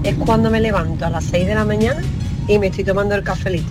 [0.02, 2.00] es cuando me levanto a las 6 de la mañana
[2.46, 3.70] y me estoy tomando el cafelito.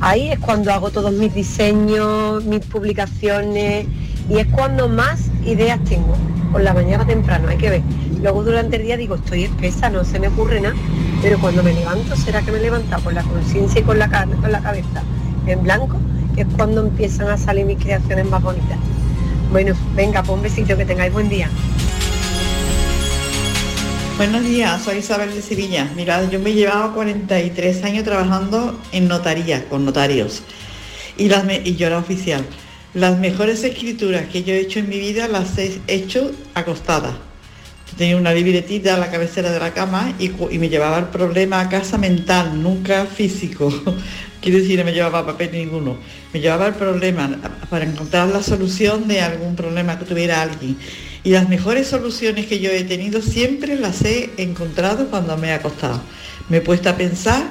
[0.00, 3.86] Ahí es cuando hago todos mis diseños, mis publicaciones
[4.28, 6.14] y es cuando más ideas tengo.
[6.52, 7.82] Por la mañana temprano, hay que ver.
[8.22, 10.74] Luego durante el día digo, estoy espesa, no se me ocurre nada,
[11.20, 14.08] pero cuando me levanto, será que me levanta con la conciencia y con la,
[14.40, 15.02] con la cabeza
[15.46, 15.96] en blanco,
[16.34, 18.78] que es cuando empiezan a salir mis creaciones más bonitas.
[19.50, 21.48] Bueno, venga, pues un besito, que tengáis buen día.
[24.16, 25.90] Buenos días, soy Isabel de Sevilla.
[25.96, 30.42] Mirad, yo me llevaba 43 años trabajando en notaría, con notarios,
[31.18, 32.44] y, las me- y yo era oficial.
[32.94, 37.18] Las mejores escrituras que yo he hecho en mi vida las he hecho acostada.
[37.98, 41.60] Tenía una libretita a la cabecera de la cama y, y me llevaba el problema
[41.60, 43.68] a casa mental, nunca físico.
[44.40, 45.96] Quiero decir, no me llevaba papel ninguno.
[46.32, 47.28] Me llevaba el problema
[47.68, 50.76] para encontrar la solución de algún problema que tuviera alguien.
[51.24, 55.52] Y las mejores soluciones que yo he tenido siempre las he encontrado cuando me he
[55.52, 56.00] acostado.
[56.48, 57.42] Me he puesto a pensar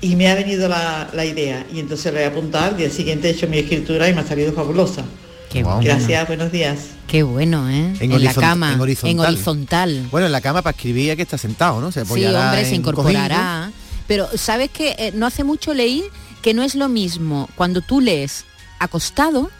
[0.00, 1.66] y me ha venido la, la idea.
[1.72, 4.26] Y entonces lo he apuntado, al día siguiente he hecho mi escritura y me ha
[4.26, 5.04] salido fabulosa.
[5.50, 6.78] Qué Gracias, buenos días.
[7.06, 7.94] Qué bueno, ¿eh?
[8.00, 9.34] En, la cama, en horizontal.
[9.34, 10.06] horizontal.
[10.10, 11.90] Bueno, en la cama para escribir que estar sentado, ¿no?
[11.90, 13.70] Se Sí, hombre, se incorporará.
[14.06, 16.04] Pero sabes que eh, no hace mucho leí
[16.42, 18.44] que no es lo mismo cuando tú lees
[18.78, 19.50] acostado,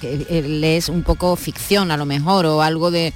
[0.00, 3.12] que eh, lees un poco ficción a lo mejor o algo de,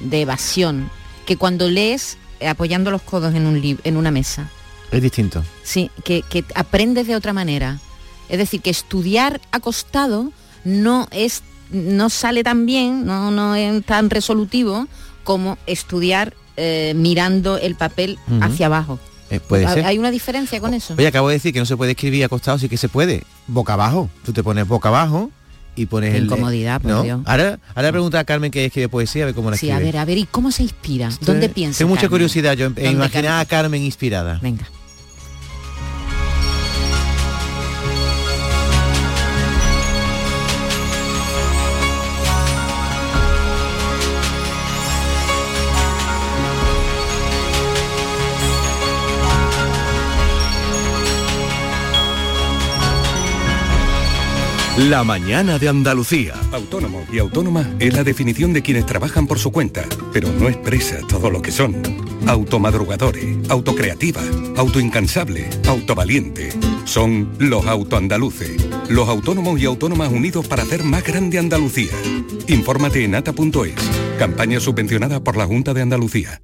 [0.00, 0.90] de evasión,
[1.26, 4.50] que cuando lees eh, apoyando los codos en, un en una mesa.
[4.92, 5.44] Es distinto.
[5.62, 7.78] Sí, que, que aprendes de otra manera.
[8.28, 10.32] Es decir, que estudiar acostado
[10.64, 14.86] no es no sale tan bien, no, no es tan resolutivo
[15.24, 18.98] como estudiar eh, mirando el papel hacia abajo.
[19.30, 19.84] Eh, puede ¿Hay- ser.
[19.84, 20.94] ¿Hay una diferencia con eso?
[20.96, 23.24] Oye, acabo de decir que no se puede escribir acostado, sí que se puede.
[23.46, 24.08] Boca abajo.
[24.24, 25.30] Tú te pones boca abajo
[25.76, 26.24] y pones Qué el...
[26.24, 27.02] incomodidad, por ¿no?
[27.02, 27.20] Dios.
[27.26, 29.82] Ahora, ahora pregunta a Carmen que escribe poesía, a ver cómo la Sí, escribe.
[29.82, 31.10] a ver, a ver, ¿y cómo se inspira?
[31.20, 31.78] ¿Dónde piensa?
[31.78, 32.10] Tengo mucha Carmen?
[32.14, 34.38] curiosidad yo en, en ¿Dónde imaginar a Carmen inspirada.
[34.42, 34.66] Venga.
[54.86, 56.34] La mañana de Andalucía.
[56.52, 61.00] Autónomo y autónoma es la definición de quienes trabajan por su cuenta, pero no expresa
[61.08, 61.82] todo lo que son.
[62.28, 64.22] Automadrugadores, autocreativa,
[64.56, 66.50] autoincansable, autovaliente.
[66.84, 68.52] Son los autoandaluces.
[68.88, 71.90] los autónomos y autónomas unidos para hacer más grande Andalucía.
[72.46, 73.74] Infórmate en ata.es.
[74.16, 76.40] Campaña subvencionada por la Junta de Andalucía.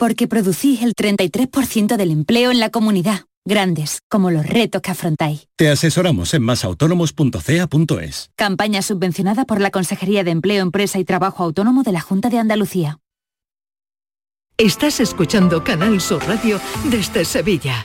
[0.00, 3.26] Porque producís el 33% del empleo en la comunidad.
[3.44, 5.46] Grandes, como los retos que afrontáis.
[5.56, 8.30] Te asesoramos en masautónomos.ca.es.
[8.34, 12.38] Campaña subvencionada por la Consejería de Empleo, Empresa y Trabajo Autónomo de la Junta de
[12.38, 12.98] Andalucía.
[14.56, 16.58] Estás escuchando Canal Sur Radio
[16.90, 17.84] desde Sevilla.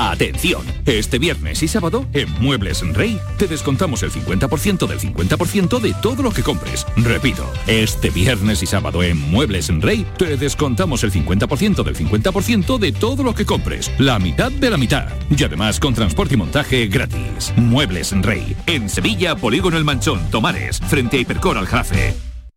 [0.00, 5.92] Atención, este viernes y sábado en Muebles Rey te descontamos el 50% del 50% de
[6.00, 6.86] todo lo que compres.
[6.96, 12.92] Repito, este viernes y sábado en Muebles Rey te descontamos el 50% del 50% de
[12.92, 13.92] todo lo que compres.
[13.98, 15.06] La mitad de la mitad.
[15.28, 17.52] Y además con transporte y montaje gratis.
[17.56, 22.14] Muebles Rey, en Sevilla, Polígono El Manchón, Tomares, frente a Hipercor al Jarafe.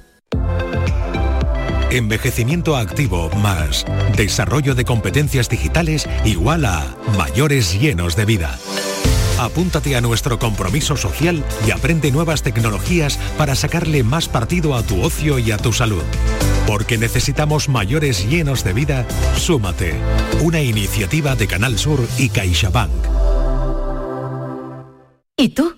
[1.92, 3.84] Envejecimiento activo más
[4.16, 8.58] desarrollo de competencias digitales igual a mayores llenos de vida.
[9.38, 15.02] Apúntate a nuestro compromiso social y aprende nuevas tecnologías para sacarle más partido a tu
[15.02, 16.04] ocio y a tu salud.
[16.68, 19.06] Porque necesitamos mayores llenos de vida,
[19.36, 19.96] súmate.
[20.42, 22.92] Una iniciativa de Canal Sur y CaixaBank.
[25.38, 25.76] ¿Y tú?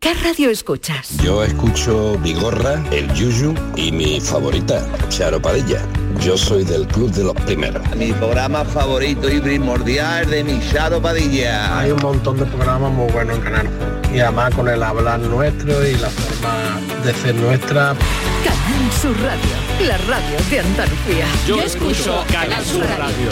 [0.00, 1.16] ¿Qué radio escuchas?
[1.22, 5.80] Yo escucho Vigorra, El Yuyu y mi favorita, Charo Padilla.
[6.20, 7.82] Yo soy del club de los primeros.
[7.96, 11.78] Mi programa favorito y primordial de mi Charo Padilla.
[11.78, 14.14] Hay un montón de programas muy buenos en Canal Sur.
[14.14, 17.96] Y además con el hablar nuestro y la forma de ser nuestra.
[18.44, 21.26] Canal Sur Radio, la radio de Andalucía.
[21.46, 23.28] Yo escucho Canal Sur Radio.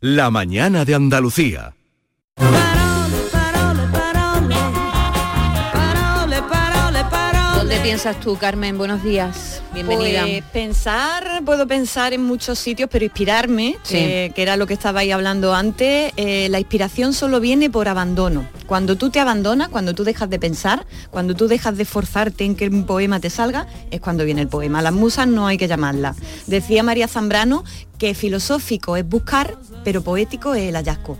[0.00, 1.74] La mañana de Andalucía.
[7.56, 8.76] ¿Dónde piensas tú, Carmen?
[8.76, 9.62] Buenos días.
[9.72, 10.22] Bienvenida.
[10.22, 13.96] Pues, pensar, puedo pensar en muchos sitios, pero inspirarme, Sí.
[13.96, 18.46] eh, que era lo que estabais hablando antes, eh, la inspiración solo viene por abandono.
[18.66, 22.54] Cuando tú te abandonas, cuando tú dejas de pensar, cuando tú dejas de esforzarte en
[22.56, 24.82] que un poema te salga, es cuando viene el poema.
[24.82, 26.16] Las musas no hay que llamarlas.
[26.46, 27.64] Decía María Zambrano
[27.98, 31.16] que filosófico es buscar, pero poético es el hallazgo.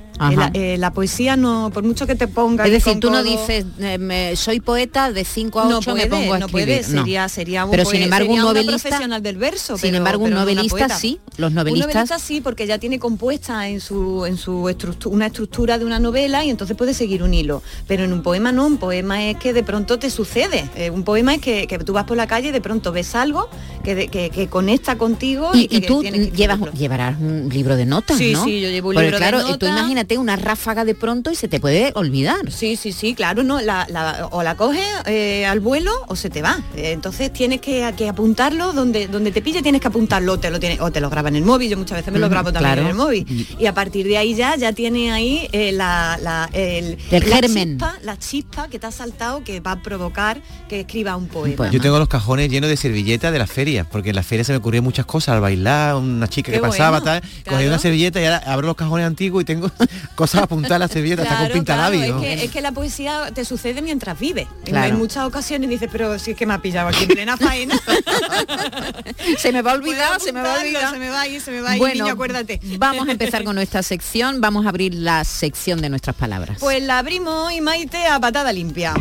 [0.55, 3.99] Eh, la poesía no, por mucho que te ponga Es decir, tú no dices, eh,
[3.99, 6.81] me- soy poeta, de 5 a 8 no me pongo a no escribir.
[6.83, 7.01] puede, No.
[7.03, 8.89] sería, sería un Pero poe- sin embargo, un sería novelista...
[8.89, 9.77] profesional del verso.
[9.77, 11.21] Sin pero- embargo, un pero novelista sí.
[11.37, 11.95] Los Un novelistas...
[11.95, 15.99] novelista sí, porque ya tiene compuesta en su, en su estructu- una estructura de una
[15.99, 17.63] novela y entonces puede seguir un hilo.
[17.87, 20.69] Pero en un poema no, un poema es que de pronto te sucede.
[20.77, 23.15] Eh, un poema es que, que tú vas por la calle y de pronto ves
[23.15, 23.49] algo
[23.83, 25.51] que, de- que, que conecta contigo.
[25.55, 28.45] Y, tú llevas, llevarás un libro de notas, Sí, ¿no?
[28.45, 29.69] sí, yo llevo un Porque libro de claro, tú notas.
[29.71, 32.51] imagínate una ráfaga de pronto y se te puede olvidar.
[32.51, 36.31] Sí, sí, sí, claro, no, la, la- o la coges eh, al vuelo o se
[36.31, 36.59] te va.
[36.77, 40.61] Eh, entonces tienes que, que apuntarlo donde, donde te pille, tienes que apuntarlo, te lo
[40.61, 42.75] tienes, o te lo graba en el móvil, yo muchas veces me lo grabo también
[42.75, 42.83] claro.
[42.83, 43.47] en el móvil.
[43.59, 47.37] Y a partir de ahí ya, ya tiene ahí eh, la, la- el, El la
[47.37, 47.71] germen.
[47.79, 51.71] chispa, la chispa que te ha saltado que va a provocar que escriba un poema.
[51.71, 54.53] Yo tengo los cajones llenos de servilletas de las ferias, porque en las ferias se
[54.53, 58.21] me ocurrían muchas cosas, al bailar, una chica Qué que pasaba, tal, cogía una servilleta
[58.21, 59.71] y ahora abro los cajones antiguos y tengo
[60.15, 62.05] cosas apuntadas en la servilleta, hasta con Claro, pintalabios.
[62.07, 64.47] claro, es, que, es que la poesía te sucede mientras vives.
[64.67, 64.89] En- Claro.
[64.95, 67.81] En muchas ocasiones dices, pero si es que me ha pillado aquí en plena faena.
[69.39, 70.91] se me va a olvidar, se me va a olvidar.
[70.93, 72.61] Se me va a ir, se me va a ir, Bueno, niño, acuérdate.
[72.79, 76.59] Vamos a empezar con nuestra sección, vamos a abrir la sección de nuestras palabras.
[76.61, 78.93] Pues la abrimos y Maite a patada limpia.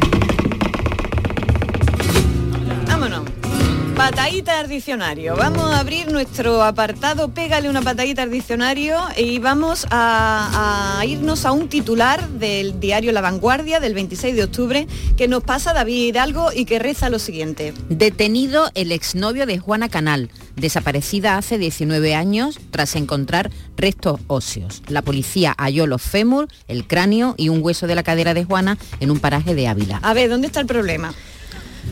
[3.96, 5.36] Patadita al diccionario.
[5.36, 11.46] Vamos a abrir nuestro apartado, pégale una patadita al diccionario y vamos a, a irnos
[11.46, 16.08] a un titular del diario La Vanguardia del 26 de octubre que nos pasa David
[16.08, 17.74] Hidalgo y que reza lo siguiente.
[17.88, 24.82] Detenido el exnovio de Juana Canal, desaparecida hace 19 años tras encontrar restos óseos.
[24.88, 28.80] La policía halló los fémur, el cráneo y un hueso de la cadera de Juana
[29.00, 30.00] en un paraje de Ávila.
[30.02, 31.14] A ver, ¿dónde está el problema?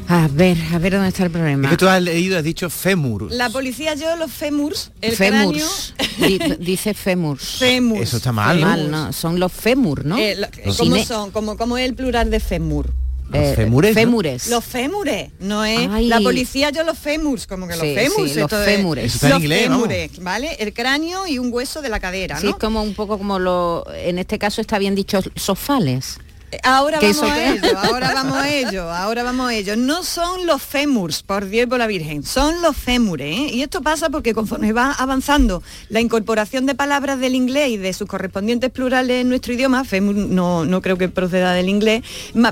[0.08, 1.68] A ver, a ver dónde está el problema.
[1.68, 3.32] Es que tú has leído, has dicho fémur.
[3.32, 5.94] La policía halló los fémurs, el Fémurs.
[6.18, 6.48] cráneo...
[6.58, 7.58] Di- dice fémurs.
[7.60, 8.02] Fémurs.
[8.02, 8.68] Eso está mal, ¿no?
[8.68, 9.14] Mal, ¿no?
[9.14, 10.18] Son los fémur, ¿no?
[10.18, 11.32] Eh, lo- Los ¿Cómo cine- son?
[11.32, 12.92] ¿Cómo, cómo es el plural de fémur?
[13.34, 14.02] eh, fémures, ¿no?
[14.02, 14.48] fémures.
[14.50, 15.88] Los fémures, no es.
[15.90, 16.08] Ay.
[16.08, 18.32] La policía yo los fémurs, como que los Sí, fémurs.
[18.34, 19.06] sí, los fémures.
[19.06, 19.88] Eso está en los inglés, vamos.
[19.88, 20.56] fémures, ¿vale?
[20.60, 22.52] El cráneo y un hueso de la cadera, Sí, ¿no?
[22.52, 26.18] es como un poco como lo, en este caso está bien dicho, sofales.
[26.64, 29.76] Ahora vamos a ello, ahora vamos a ello, ahora vamos a ello.
[29.78, 33.28] No son los fémurs, por Dios y por la Virgen, son los fémures.
[33.38, 33.50] ¿eh?
[33.54, 37.94] Y esto pasa porque conforme va avanzando la incorporación de palabras del inglés y de
[37.94, 42.04] sus correspondientes plurales en nuestro idioma, fémur no, no creo que proceda del inglés,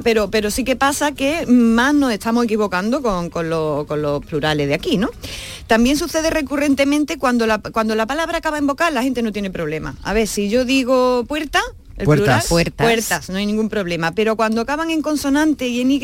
[0.03, 4.23] pero, pero sí que pasa que más nos estamos equivocando con, con lo- con los
[4.25, 5.09] plurales de aquí, ¿no?
[5.67, 9.51] También sucede recurrentemente cuando la, cuando la palabra acaba en vocal, la gente no tiene
[9.51, 9.95] problema.
[10.03, 11.61] A ver, si yo digo puerta,
[12.05, 12.47] Puertas.
[12.47, 12.85] plural, Puertas.
[12.85, 14.11] puertas, no hay ningún problema.
[14.11, 15.99] Pero cuando acaban en consonante y en Y,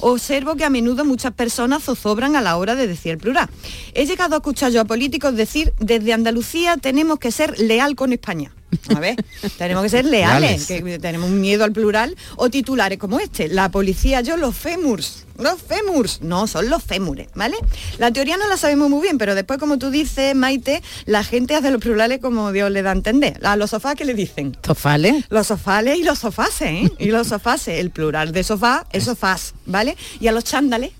[0.00, 3.48] observo que a menudo muchas personas zozobran a la hora de decir el plural.
[3.94, 8.12] He llegado a escuchar yo a políticos decir, desde Andalucía tenemos que ser leal con
[8.12, 8.52] España.
[8.94, 9.16] A ver,
[9.58, 13.48] tenemos que ser leales, que tenemos un miedo al plural o titulares como este.
[13.48, 15.24] La policía, yo los fémurs.
[15.38, 17.56] Los fémurs, no, son los fémures, ¿vale?
[17.98, 21.54] La teoría no la sabemos muy bien, pero después, como tú dices, Maite, la gente
[21.54, 23.38] hace los plurales como Dios le da a entender.
[23.44, 24.56] A los sofás, ¿qué le dicen?
[24.64, 25.24] Sofales.
[25.28, 26.92] Los sofales y los sofases, ¿eh?
[26.98, 27.80] Y los sofases.
[27.80, 29.96] El plural de sofá es sofás, ¿vale?
[30.20, 30.92] Y a los chándales,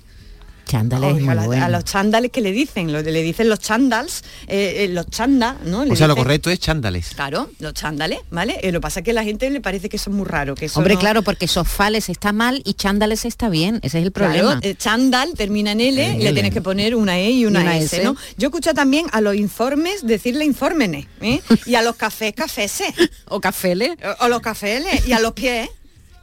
[0.66, 1.64] Chándales, Oh, muy a, la- bueno.
[1.64, 5.56] a los chándales que le dicen, lo- le dicen los chándals, eh, eh, los chanda,
[5.64, 5.84] ¿no?
[5.84, 7.10] Le O sea, lo correcto es chándales.
[7.14, 8.58] Claro, los chándales, ¿vale?
[8.62, 10.26] Eh, lo que pasa es que a la gente le parece que eso es muy
[10.26, 10.54] raro.
[10.56, 13.76] Que eso Hombre, no- claro, porque sofales está mal y chándales está bien.
[13.82, 14.58] Ese es el problema.
[14.58, 16.32] Claro, eh, chándal termina en L, En le L.
[16.32, 18.04] tienes que poner una E y una, Y una S, S.
[18.04, 18.16] ¿no?
[18.36, 21.40] Yo escucho también a los informes decirle infórmenes, ¿eh?
[21.66, 22.92] y a los cafés, caféses.
[23.28, 23.92] o cafeles.
[24.20, 25.68] O, o los caféles, y a los pies.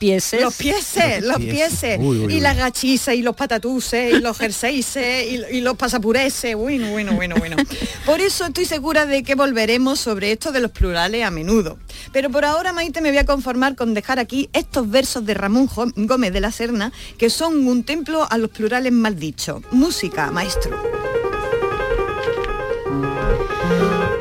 [0.03, 0.41] Pieses.
[0.41, 1.97] Los pieses, los pieses.
[1.97, 2.39] Uy, uy, y uy.
[2.41, 6.57] las gachises, y los patatuses, y los jerseyses, y, y los pasapureses.
[6.57, 7.55] Bueno, bueno, bueno, bueno.
[8.05, 11.77] Por eso estoy segura de que volveremos sobre esto de los plurales a menudo.
[12.11, 15.69] Pero por ahora, Maite, me voy a conformar con dejar aquí estos versos de Ramón
[15.95, 19.61] Gómez de la Serna, que son un templo a los plurales mal dichos.
[19.71, 21.02] Música, maestro.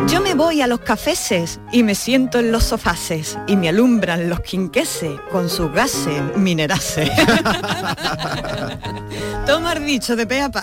[0.08, 4.28] Yo me voy a los cafeses y me siento en los sofases y me alumbran
[4.28, 7.10] los quinqueses con sus gases minerases.
[9.46, 10.62] Toma dicho de pe a pa.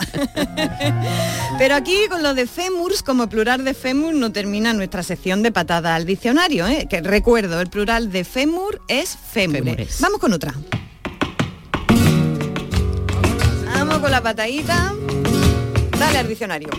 [1.58, 5.52] Pero aquí con lo de fémurs, como plural de fémur, no termina nuestra sección de
[5.52, 6.88] patada al diccionario, ¿eh?
[6.90, 9.64] que recuerdo, el plural de fémur es fémure.
[9.64, 10.02] Fémures.
[10.02, 10.54] Vamos con otra.
[13.74, 14.94] Vamos con la patadita.
[15.98, 16.70] Dale al diccionario.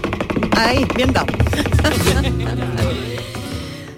[0.56, 1.26] Ahí, bien dado.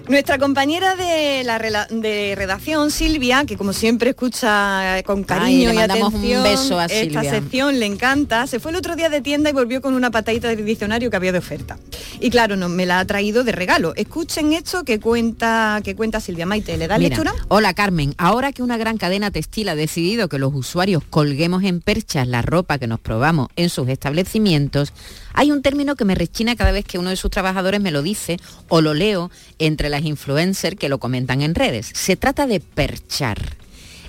[0.07, 5.77] Nuestra compañera de la de redacción, Silvia, que como siempre escucha con cariño le y
[5.77, 7.29] mandamos un atención beso a esta Silvia.
[7.29, 10.49] sección, le encanta, se fue el otro día de tienda y volvió con una patadita
[10.49, 11.77] de diccionario que había de oferta.
[12.19, 13.93] Y claro, no, me la ha traído de regalo.
[13.95, 16.77] Escuchen esto que cuenta, que cuenta Silvia Maite.
[16.77, 17.33] ¿Le da Mira, lectura?
[17.47, 21.79] Hola Carmen, ahora que una gran cadena textil ha decidido que los usuarios colguemos en
[21.79, 24.91] perchas la ropa que nos probamos en sus establecimientos,
[25.33, 28.03] hay un término que me rechina cada vez que uno de sus trabajadores me lo
[28.03, 28.37] dice
[28.69, 31.89] o lo leo entre las influencers que lo comentan en redes.
[31.93, 33.37] Se trata de perchar.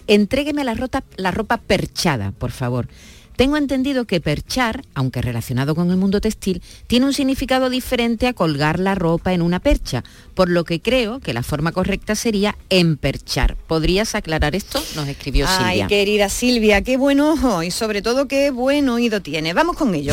[0.07, 2.89] Entrégueme la, rota- la ropa perchada, por favor.
[3.37, 8.33] Tengo entendido que perchar, aunque relacionado con el mundo textil, tiene un significado diferente a
[8.33, 12.55] colgar la ropa en una percha, por lo que creo que la forma correcta sería
[12.71, 13.57] emperchar.
[13.57, 14.81] ¿Podrías aclarar esto?
[14.95, 15.87] Nos escribió Ay, Silvia.
[15.89, 19.53] querida Silvia, qué buen ojo y sobre todo qué buen oído tiene.
[19.53, 20.13] Vamos con ello.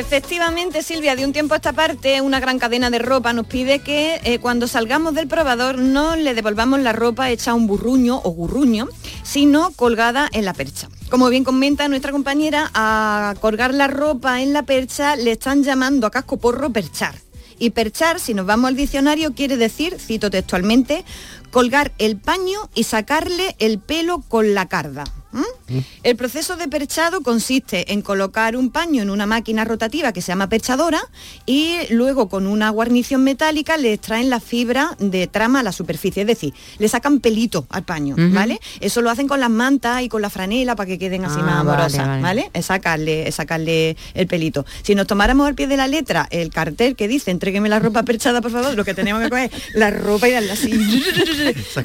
[0.00, 3.80] Efectivamente, Silvia, de un tiempo a esta parte, una gran cadena de ropa nos pide
[3.80, 8.30] que eh, cuando salgamos del probador no le devolvamos la ropa hecha un burruño o
[8.30, 8.88] gurruño,
[9.22, 10.88] sino colgada en la percha.
[11.10, 16.06] Como bien comenta nuestra compañera, a colgar la ropa en la percha le están llamando
[16.06, 17.16] a casco porro perchar.
[17.58, 21.04] Y perchar, si nos vamos al diccionario, quiere decir, cito textualmente,
[21.50, 25.04] colgar el paño y sacarle el pelo con la carda.
[25.32, 25.84] ¿M?
[26.02, 30.28] El proceso de perchado consiste en colocar un paño en una máquina rotativa que se
[30.28, 31.00] llama perchadora
[31.46, 36.22] y luego con una guarnición metálica le extraen la fibra de trama a la superficie,
[36.22, 38.16] es decir, le sacan pelito al paño.
[38.18, 38.60] ¿vale?
[38.80, 41.44] Eso lo hacen con las mantas y con la franela para que queden así Ah,
[41.44, 42.22] más amorosas, vale.
[42.22, 42.50] ¿vale?
[42.52, 44.66] Es sacarle, es sacarle el pelito.
[44.82, 48.02] Si nos tomáramos al pie de la letra el cartel que dice entrégueme la ropa
[48.02, 50.72] perchada, por favor, lo que tenemos que coger es la ropa y darle así,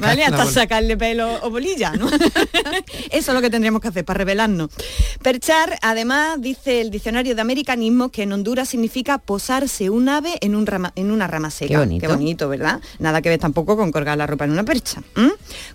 [0.00, 0.24] ¿vale?
[0.24, 2.08] Hasta sacarle pelo o bolilla, ¿no?
[3.10, 4.70] Eso es lo que tendríamos que hacer para revelarnos.
[5.22, 10.54] Perchar, además, dice el diccionario de americanismos que en Honduras significa posarse un ave en,
[10.54, 11.68] un rama- en una rama seca.
[11.68, 12.00] Qué bonito.
[12.00, 12.80] Qué bonito, ¿verdad?
[12.98, 15.02] Nada que ver tampoco con colgar la ropa en una percha.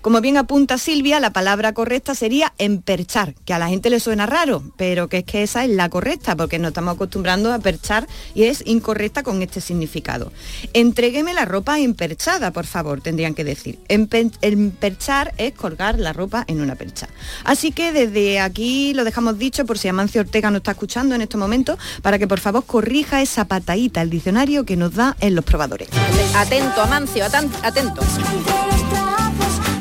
[0.01, 4.25] Como bien apunta Silvia, la palabra correcta sería emperchar, que a la gente le suena
[4.25, 8.07] raro, pero que es que esa es la correcta, porque nos estamos acostumbrando a perchar
[8.35, 10.31] y es incorrecta con este significado.
[10.73, 13.79] Entrégueme la ropa emperchada, por favor, tendrían que decir.
[13.89, 17.07] Empe- emperchar es colgar la ropa en una percha.
[17.51, 21.21] Así que desde aquí lo dejamos dicho por si Amancio Ortega nos está escuchando en
[21.21, 25.35] estos momentos, para que por favor corrija esa patadita al diccionario que nos da en
[25.35, 25.89] los probadores.
[26.33, 28.01] Atento, Amancio, atan- atento.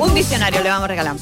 [0.00, 1.16] Un diccionario le vamos a regalar.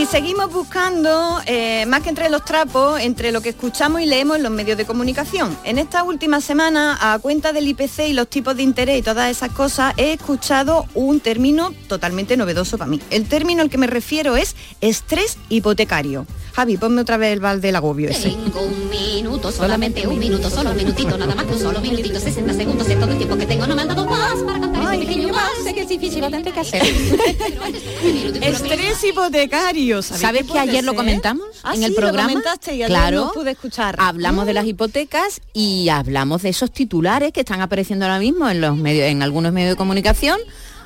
[0.00, 4.38] Y seguimos buscando, eh, más que entre los trapos, entre lo que escuchamos y leemos
[4.38, 5.54] en los medios de comunicación.
[5.62, 9.30] En esta última semana, a cuenta del IPC y los tipos de interés y todas
[9.30, 12.98] esas cosas, he escuchado un término totalmente novedoso para mí.
[13.10, 16.26] El término al que me refiero es estrés hipotecario.
[16.54, 18.30] Javi, ponme otra vez el balde del agobio ese.
[18.30, 22.18] Tengo un minuto, solamente un minuto, solo un minutito, nada más que un solo minutito,
[22.20, 24.82] 60 segundos, es todo el tiempo que tengo, no me han dado más para cantar.
[24.82, 26.82] un pequeño más, sé que es difícil, lo tendré que hacer.
[28.42, 30.02] Estrés hipotecario.
[30.02, 32.28] ¿sabéis ¿Sabes qué que ayer lo comentamos Ah, en el sí, programa?
[32.28, 33.96] comentaste y ayer claro, no pude escuchar.
[33.98, 34.54] Hablamos de Mm.
[34.56, 39.06] las hipotecas y hablamos de esos titulares que están apareciendo ahora mismo en los medios,
[39.06, 40.38] en algunos medios de comunicación.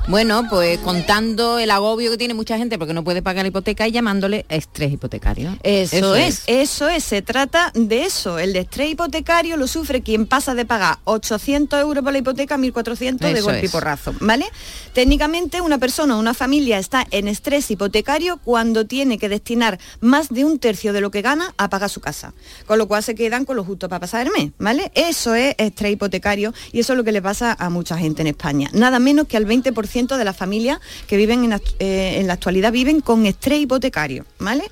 [0.07, 3.89] Bueno, pues contando el agobio que tiene mucha gente porque no puede pagar la hipoteca
[3.89, 5.57] y llamándole estrés hipotecario.
[5.63, 8.39] Eso, es, eso es, se trata de eso.
[8.39, 12.57] El de estrés hipotecario lo sufre quien pasa de pagar 800 euros por la hipoteca
[12.57, 14.45] a 1.400 de Eso golpe y porrazo, ¿vale?
[14.93, 20.29] Técnicamente una persona o una familia está en estrés hipotecario cuando tiene que destinar más
[20.29, 22.35] de un tercio de lo que gana a pagar su casa,
[22.67, 24.93] con lo cual se quedan con lo justo para pasar el mes, ¿vale?
[24.95, 28.29] Eso es estrés hipotecario y eso es lo que le pasa a mucha gente en
[28.29, 28.69] España.
[28.75, 33.01] Nada menos que al 20% de las familias que viven eh, en la actualidad viven
[33.01, 34.65] con estrés hipotecario, ¿vale?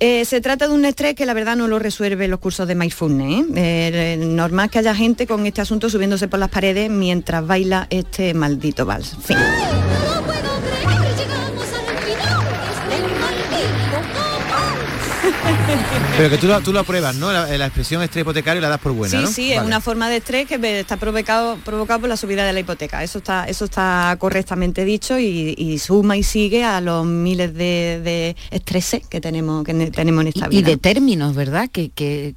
[0.00, 2.74] Eh, se trata de un estrés que la verdad no lo resuelve los cursos de
[2.74, 3.46] mindfulness.
[3.54, 3.54] ¿eh?
[3.54, 8.34] Eh, normal que haya gente con este asunto subiéndose por las paredes mientras baila este
[8.34, 9.16] maldito vals.
[16.16, 17.32] Pero que tú lo, tú lo apruebas, ¿no?
[17.32, 19.30] La, la expresión estrés hipotecario la das por buena, sí, ¿no?
[19.30, 22.60] sí, es una forma de estrés que está provocado, provocado por la subida de la
[22.60, 23.02] hipoteca.
[23.02, 28.00] Eso está, eso está correctamente dicho y, y suma y sigue a los miles de,
[28.02, 30.68] de estreses que tenemos, que ne- tenemos en esta y vida.
[30.70, 31.68] de términos, ¿verdad?
[31.70, 32.34] Que, que-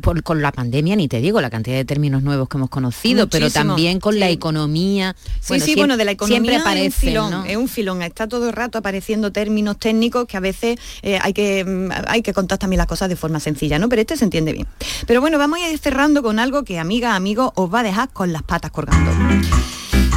[0.00, 3.28] por- con la pandemia ni te digo la cantidad de términos nuevos que hemos conocido,
[3.28, 5.14] pero también con la economía.
[5.40, 7.44] Sí, sí, siem- bueno, de la economía siempre es un filón, ¿no?
[7.44, 11.32] es un filón, está todo el rato apareciendo términos técnicos que a veces eh, hay,
[11.32, 13.88] que, mm, hay que contar también las cosas de forma sencilla, ¿no?
[13.88, 14.66] Pero este se entiende bien.
[15.06, 18.08] Pero bueno, vamos a ir cerrando con algo que, amiga, amigo, os va a dejar
[18.10, 19.10] con las patas colgando.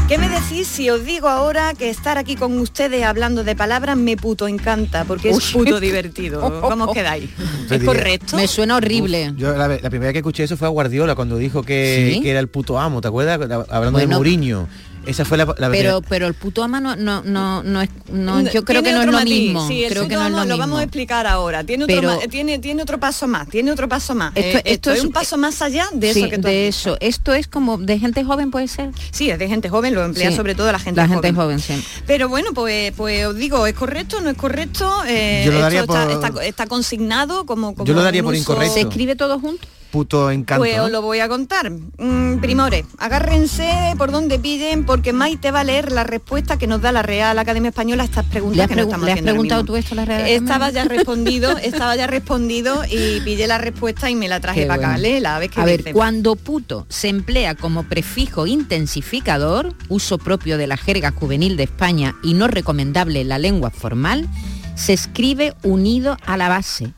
[0.07, 3.95] ¿Qué me decís si os digo ahora que estar aquí con ustedes hablando de palabras
[3.97, 5.05] me puto encanta?
[5.05, 5.63] Porque es Uy.
[5.63, 6.61] puto divertido.
[6.61, 7.29] ¿Cómo os quedáis?
[7.69, 8.35] ¿Es correcto?
[8.35, 9.31] Me suena horrible.
[9.31, 12.11] Uf, yo la, la primera vez que escuché eso fue a Guardiola cuando dijo que,
[12.15, 12.21] ¿Sí?
[12.21, 13.35] que era el puto amo, ¿te acuerdas?
[13.69, 14.67] Hablando de Bueno, Mourinho.
[15.05, 18.41] Esa fue la, la Pero, pero el puto ama no, no, no, no es, no,
[18.41, 19.29] yo creo que no es lo matiz.
[19.41, 19.67] mismo.
[19.67, 20.57] Sí, el creo que no es lo lo mismo.
[20.57, 21.63] vamos a explicar ahora.
[21.63, 24.31] Tiene otro, Pero- ma- tiene, tiene otro paso más, tiene otro paso más.
[24.35, 26.67] Esto- Eh, esto es es- un paso más allá de Sí, eso que tú de
[26.69, 26.97] has eso.
[27.01, 28.91] Esto es como de gente joven puede ser.
[29.11, 31.21] Sí, es de gente joven, lo emplea Sí, sobre todo la gente la joven.
[31.23, 31.83] gente joven, sí.
[32.07, 34.21] Pero bueno, pues, pues os digo, ¿es correcto?
[34.21, 34.89] ¿No es correcto?
[35.07, 38.23] Eh, Yo lo esto daría está, por- está- está consignado como, como Yo lo daría
[38.23, 38.73] por uso- incorrecto.
[38.73, 39.67] ¿Se escribe todo junto?
[39.93, 40.61] Puto encanto.
[40.63, 40.85] Pues ¿no?
[40.85, 41.69] os lo voy a contar.
[41.69, 46.81] Mm, primores, agárrense por donde pillen porque Maite va a leer la respuesta que nos
[46.81, 49.13] da la Real Academia Española a estas preguntas ¿Le has, que nos estamos le has
[49.19, 49.73] haciendo ahora preguntado mismo.
[49.73, 50.41] tú esto a la Real Academia?
[50.41, 54.65] Estaba ya respondido, estaba ya respondido y pillé la respuesta y me la traje Qué
[54.65, 54.87] para acá.
[54.93, 55.01] bueno.
[55.03, 55.93] Léela, a ver qué A ver, dice.
[55.93, 62.15] cuando puto se emplea como prefijo intensificador, uso propio de la jerga juvenil de España
[62.23, 64.27] y no recomendable en la lengua formal,
[64.73, 66.93] se escribe unido a la base.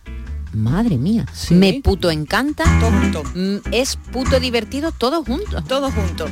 [0.56, 2.64] Madre mía, me puto encanta.
[2.80, 3.24] Todo junto.
[3.36, 5.62] Mm, Es puto divertido todo junto.
[5.64, 6.28] Todo junto.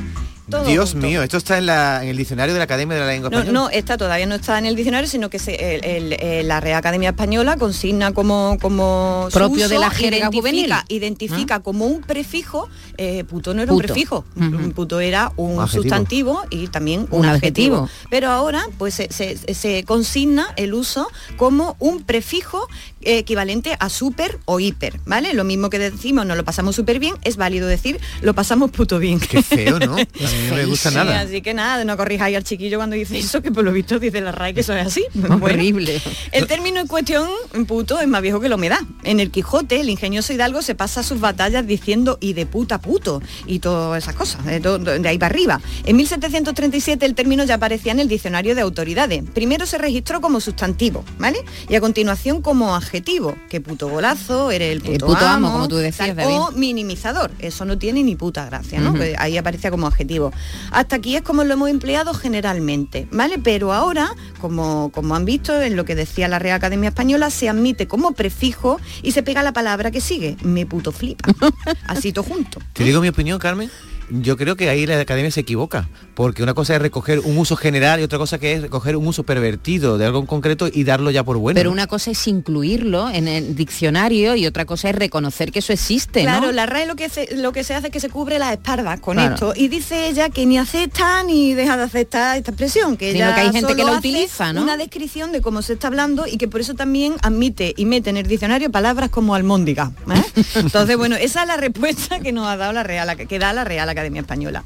[0.50, 1.06] Todo Dios junto.
[1.06, 3.38] mío, esto está en, la, en el diccionario de la Academia de la Lengua No,
[3.38, 3.58] Española.
[3.60, 6.60] no, esta todavía no está en el diccionario, sino que se- el- el- el- la
[6.60, 10.74] Real Academia Española consigna como, como su Propio de la jerga identifica, juvenil.
[10.88, 12.68] identifica como un prefijo,
[12.98, 17.26] eh, puto no era un prefijo, un puto era un, sustantivo y también un, Un
[17.26, 17.76] adjetivo.
[17.84, 18.08] adjetivo.
[18.10, 22.68] Pero ahora pues se, se- se consigna el uso como un prefijo
[23.00, 25.34] eh, equivalente a super o hiper, ¿vale?
[25.34, 28.98] Lo mismo que decimos, no lo pasamos súper bien, es válido decir, lo pasamos puto
[28.98, 29.20] bien.
[29.20, 29.96] Qué feo, ¿no?
[30.34, 31.20] A mí no me gusta Sí, nada.
[31.20, 34.20] así que nada, no corrijáis al chiquillo cuando dice eso, que por lo visto dice
[34.20, 35.04] la RAE que eso es así.
[35.14, 36.00] Bueno, Horrible.
[36.32, 37.28] el término en cuestión,
[37.66, 38.78] puto, es más viejo que la humedad.
[39.04, 43.22] En el Quijote, el ingenioso Hidalgo se pasa sus batallas diciendo y de puta puto
[43.46, 45.60] y todas esas cosas, de, to- de ahí para arriba.
[45.84, 49.22] En 1737 el término ya aparecía en el diccionario de autoridades.
[49.34, 51.38] Primero se registró como sustantivo, ¿vale?
[51.68, 55.76] Y a continuación como adjetivo, que puto golazo, eres el puto, puto amo, como tú
[55.76, 56.34] decías, tal, David.
[56.36, 58.92] O minimizador, eso no tiene ni puta gracia, ¿no?
[58.94, 60.23] Pues ahí aparecía como adjetivo.
[60.70, 63.38] Hasta aquí es como lo hemos empleado generalmente, ¿vale?
[63.42, 67.48] Pero ahora, como, como han visto en lo que decía la Real Academia Española, se
[67.48, 71.28] admite como prefijo y se pega la palabra que sigue, me puto flipa.
[71.86, 72.60] Así todo junto.
[72.72, 73.70] Te digo mi opinión, Carmen.
[74.10, 77.56] Yo creo que ahí la academia se equivoca, porque una cosa es recoger un uso
[77.56, 80.84] general y otra cosa que es recoger un uso pervertido de algo en concreto y
[80.84, 81.56] darlo ya por bueno.
[81.58, 85.72] Pero una cosa es incluirlo en el diccionario y otra cosa es reconocer que eso
[85.72, 86.52] existe, Claro, ¿no?
[86.52, 89.00] la RAE lo que, se, lo que se hace es que se cubre las espaldas
[89.00, 89.34] con Claro.
[89.34, 93.24] esto y dice ella que ni acepta ni deja de aceptar esta expresión, que Sino
[93.26, 94.62] ella que hay gente que solo lo hace utiliza, ¿no?
[94.62, 98.10] Una descripción de cómo se está hablando y que por eso también admite y mete
[98.10, 99.92] en el diccionario palabras como almóndiga.
[100.14, 100.42] ¿eh?
[100.54, 103.64] Entonces, bueno, esa es la respuesta que nos ha dado la Real, que da la
[103.64, 104.64] Real Academia Española.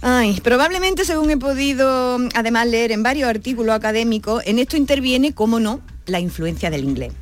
[0.00, 5.58] Ay, probablemente según he podido además leer en varios artículos académicos, en esto interviene, como
[5.58, 7.12] no, la influencia del inglés.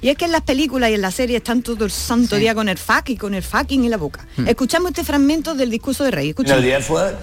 [0.00, 2.54] Y es que en las películas y en las series están todo el santo día
[2.54, 4.26] con el fuck y con el fucking en la boca.
[4.36, 4.48] Hmm.
[4.48, 6.30] Escuchamos este fragmento del discurso de Rey.
[6.30, 6.62] Escuchamos.
[6.62, 7.14] the F word?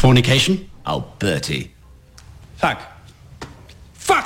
[0.00, 0.68] Fornication?
[0.86, 1.74] Oh, Bertie.
[2.58, 2.78] Fuck.
[3.94, 4.24] Fuck.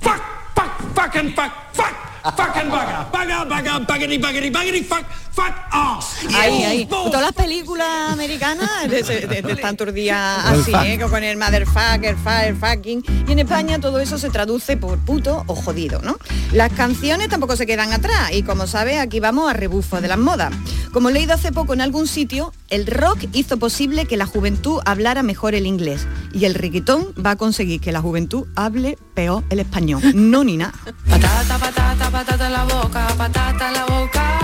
[0.00, 0.22] Fuck.
[0.54, 0.94] Fuck.
[0.94, 1.52] Fucking fuck.
[1.72, 2.13] Fuck.
[2.24, 3.10] Fucking bugger.
[3.12, 5.04] Bugger, bugger, buggity, buggity, buggity, fuck.
[5.34, 6.14] Fuck ass.
[6.32, 6.66] Ahí, Yes.
[6.68, 6.86] ahí.
[6.86, 10.70] Todas las películas americanas de, de, de, de están días así.
[10.72, 10.98] ¿eh?
[11.10, 13.02] con el motherfucker, fire, fucking.
[13.28, 16.16] Y en España todo eso se traduce por puto o jodido, ¿no?
[16.52, 20.18] Las canciones tampoco se quedan atrás y como sabes, aquí vamos a rebufo de las
[20.18, 20.54] modas.
[20.92, 24.80] Como he leído hace poco en algún sitio, el rock hizo posible que la juventud
[24.86, 29.42] hablara mejor el inglés y el reggaetón va a conseguir que la juventud hable peor
[29.50, 30.00] el español.
[30.14, 30.74] No ni nada.
[31.10, 34.38] Patata, patata, patata en la boca, patata en la boca.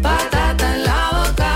[0.00, 1.50] Patata en la boca.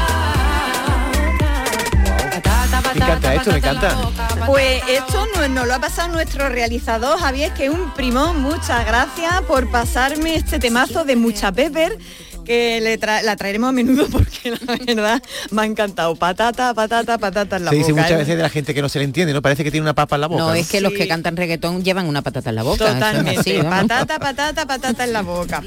[2.43, 3.97] Patata, Me encanta esto, me encanta.
[4.45, 8.43] Pues esto nos, nos lo ha pasado nuestro realizador Javier, que es un primón.
[8.43, 11.99] Muchas gracias por pasarme este temazo de Mucha Pepper
[12.45, 16.15] que le tra- la traeremos a menudo porque la verdad me ha encantado.
[16.17, 18.03] Patata, patata, patata en la Se dice boca.
[18.03, 18.19] muchas ¿eh?
[18.19, 19.43] veces de la gente que no se le entiende, ¿no?
[19.43, 20.43] Parece que tiene una papa en la boca.
[20.43, 22.87] No, es que los que cantan reggaetón llevan una patata en la boca.
[22.89, 23.41] es Totalmente.
[23.41, 25.63] así, patata, patata, patata en la boca.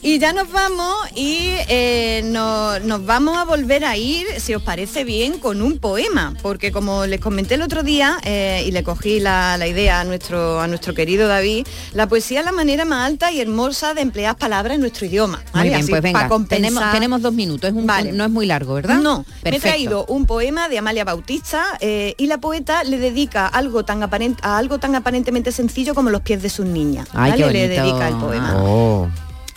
[0.00, 1.38] Y ya nos vamos y
[1.68, 6.34] eh, no- nos vamos a volver a ir, si os parece bien, con un poema,
[6.40, 10.04] porque como les comenté el otro día eh, y le cogí la, la idea a
[10.04, 14.02] nuestro, a nuestro querido David, la poesía es la manera más alta y hermosa de
[14.02, 15.38] emplear palabras en nuestro idioma.
[15.38, 15.68] Muy ¿vale?
[15.70, 18.12] bien, Así, pues venga, tenemos, tenemos dos minutos, es un, Vale.
[18.12, 18.98] no es muy largo, ¿verdad?
[19.00, 19.68] No, me he Perfecto.
[19.68, 24.38] traído un poema de Amalia Bautista eh, y la poeta le dedica algo tan aparent-
[24.42, 27.08] a algo tan aparentemente sencillo como los pies de sus niñas.
[27.14, 27.44] Ay, ¿vale?
[27.46, 28.54] qué Le dedica el poema.
[28.62, 29.08] Oh.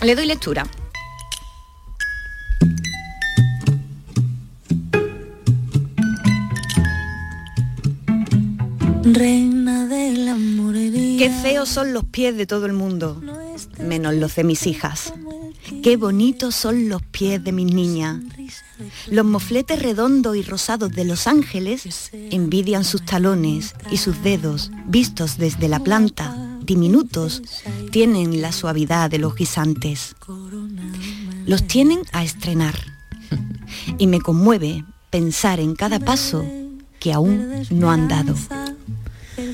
[0.04, 0.66] Le doy lectura.
[9.04, 11.20] Reina de la morería.
[11.20, 13.22] Qué feos son los pies de todo el mundo,
[13.80, 15.14] menos los de mis hijas.
[15.84, 18.18] Qué bonitos son los pies de mis niñas.
[19.08, 25.38] Los mofletes redondos y rosados de los ángeles envidian sus talones y sus dedos, vistos
[25.38, 27.42] desde la planta, diminutos,
[27.92, 30.16] tienen la suavidad de los guisantes.
[31.46, 32.76] Los tienen a estrenar.
[33.98, 36.46] Y me conmueve pensar en cada paso
[37.00, 38.36] que aún no han dado.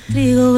[0.08, 0.54] Trigo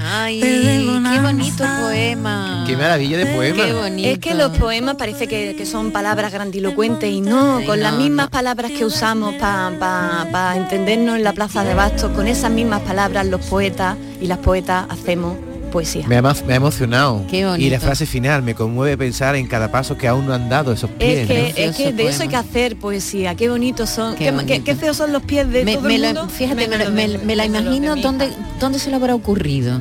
[0.00, 2.64] Ay, qué bonito poema.
[2.66, 3.64] Qué maravilla de poema.
[3.64, 4.08] Qué bonito.
[4.08, 7.92] Es que los poemas parece que, que son palabras grandilocuentes y no, Ay, con las
[7.92, 12.82] no, mismas palabras que usamos para entendernos en la plaza de bastos, con esas mismas
[12.82, 15.36] palabras los poetas y las poetas hacemos
[15.72, 16.06] poesía.
[16.06, 17.24] Me ha, me ha emocionado.
[17.28, 17.66] Qué bonito.
[17.66, 20.72] y la frase final me conmueve pensar en cada paso que aún no han dado
[20.72, 21.22] esos pies.
[21.22, 21.70] Es que, ¿no?
[21.70, 24.74] es que de eso hay que hacer poesía, qué bonitos son, qué, Qué qué- qué
[24.76, 27.34] feos son los pies de me, todo me el la- fíjate, me, la- me- me
[27.46, 29.80] imagino dónde, dónde se le habrá ocurrido.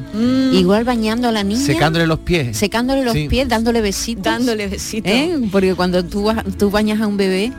[0.54, 1.62] Igual bañando a la niña.
[1.66, 2.58] Secándole los pies.
[2.58, 3.28] Secándole los Sí.
[3.28, 4.24] pies, dándole besitos.
[4.24, 5.12] Dándole besitos.
[5.12, 5.38] ¿Eh?
[5.52, 7.52] Porque cuando tú, vas- tú bañas a un bebé,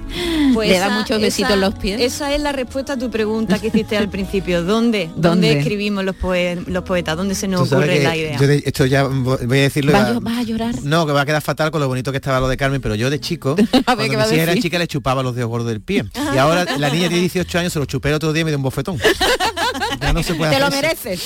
[0.52, 2.00] Pues le da esa- muchos besitos en los pies.
[2.00, 4.62] Esa es la respuesta a tu pregunta que hiciste al principio.
[4.62, 5.06] ¿Dónde?
[5.16, 5.58] ¿Dónde, ¿Dónde?
[5.58, 7.16] escribimos los, poe- los poetas?
[7.16, 8.38] ¿Dónde se nos ocurre la idea?
[8.38, 9.92] yo de- esto ya voy a decirlo.
[9.92, 10.74] ¿Vas, va- a- vas a llorar?
[10.82, 12.94] No, que va a quedar fatal con lo bonito que estaba lo de Carmen, pero
[12.94, 14.62] yo de chico, cuando ¿qué va a hijas eran decir?
[14.62, 16.04] chicas, le chupaba los dedos gordos del pie.
[16.34, 18.50] Y ahora la niña tiene 18 años, se lo chupé el otro día y me
[18.50, 18.98] dio un bofetón.
[20.00, 21.22] Ya no se puede Te lo mereces.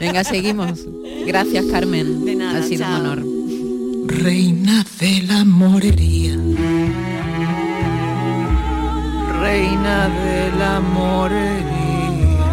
[0.00, 0.80] Venga, seguimos.
[1.26, 2.24] Gracias, Carmen.
[2.24, 3.00] De nada, ha sido chao.
[3.00, 3.24] un honor.
[4.06, 6.36] Reina de la morería.
[9.44, 12.50] Reina de la morería.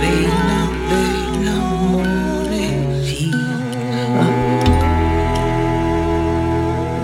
[0.00, 0.58] Reina
[0.90, 1.06] de
[1.46, 1.58] la
[1.92, 3.46] morería.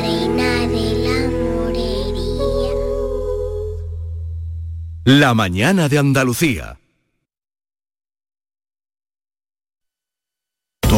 [0.00, 2.74] Reina de la morería.
[5.04, 6.81] La mañana de Andalucía.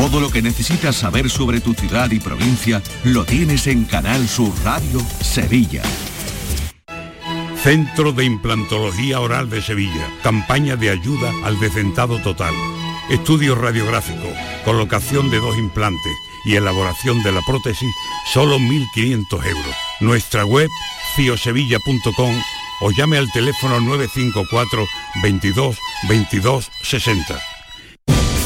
[0.04, 4.52] Todo lo que necesitas saber sobre tu ciudad y provincia lo tienes en Canal Sur
[4.62, 5.82] Radio Sevilla.
[7.62, 10.06] Centro de Implantología Oral de Sevilla.
[10.22, 12.52] Campaña de ayuda al decentado total.
[13.08, 14.28] Estudio radiográfico,
[14.66, 16.12] colocación de dos implantes
[16.44, 17.88] y elaboración de la prótesis,
[18.30, 19.74] solo 1.500 euros.
[20.00, 20.68] Nuestra web,
[21.16, 22.34] ciosevilla.com
[22.82, 24.84] o llame al teléfono 954
[25.22, 25.78] 22
[26.10, 27.53] 22 60.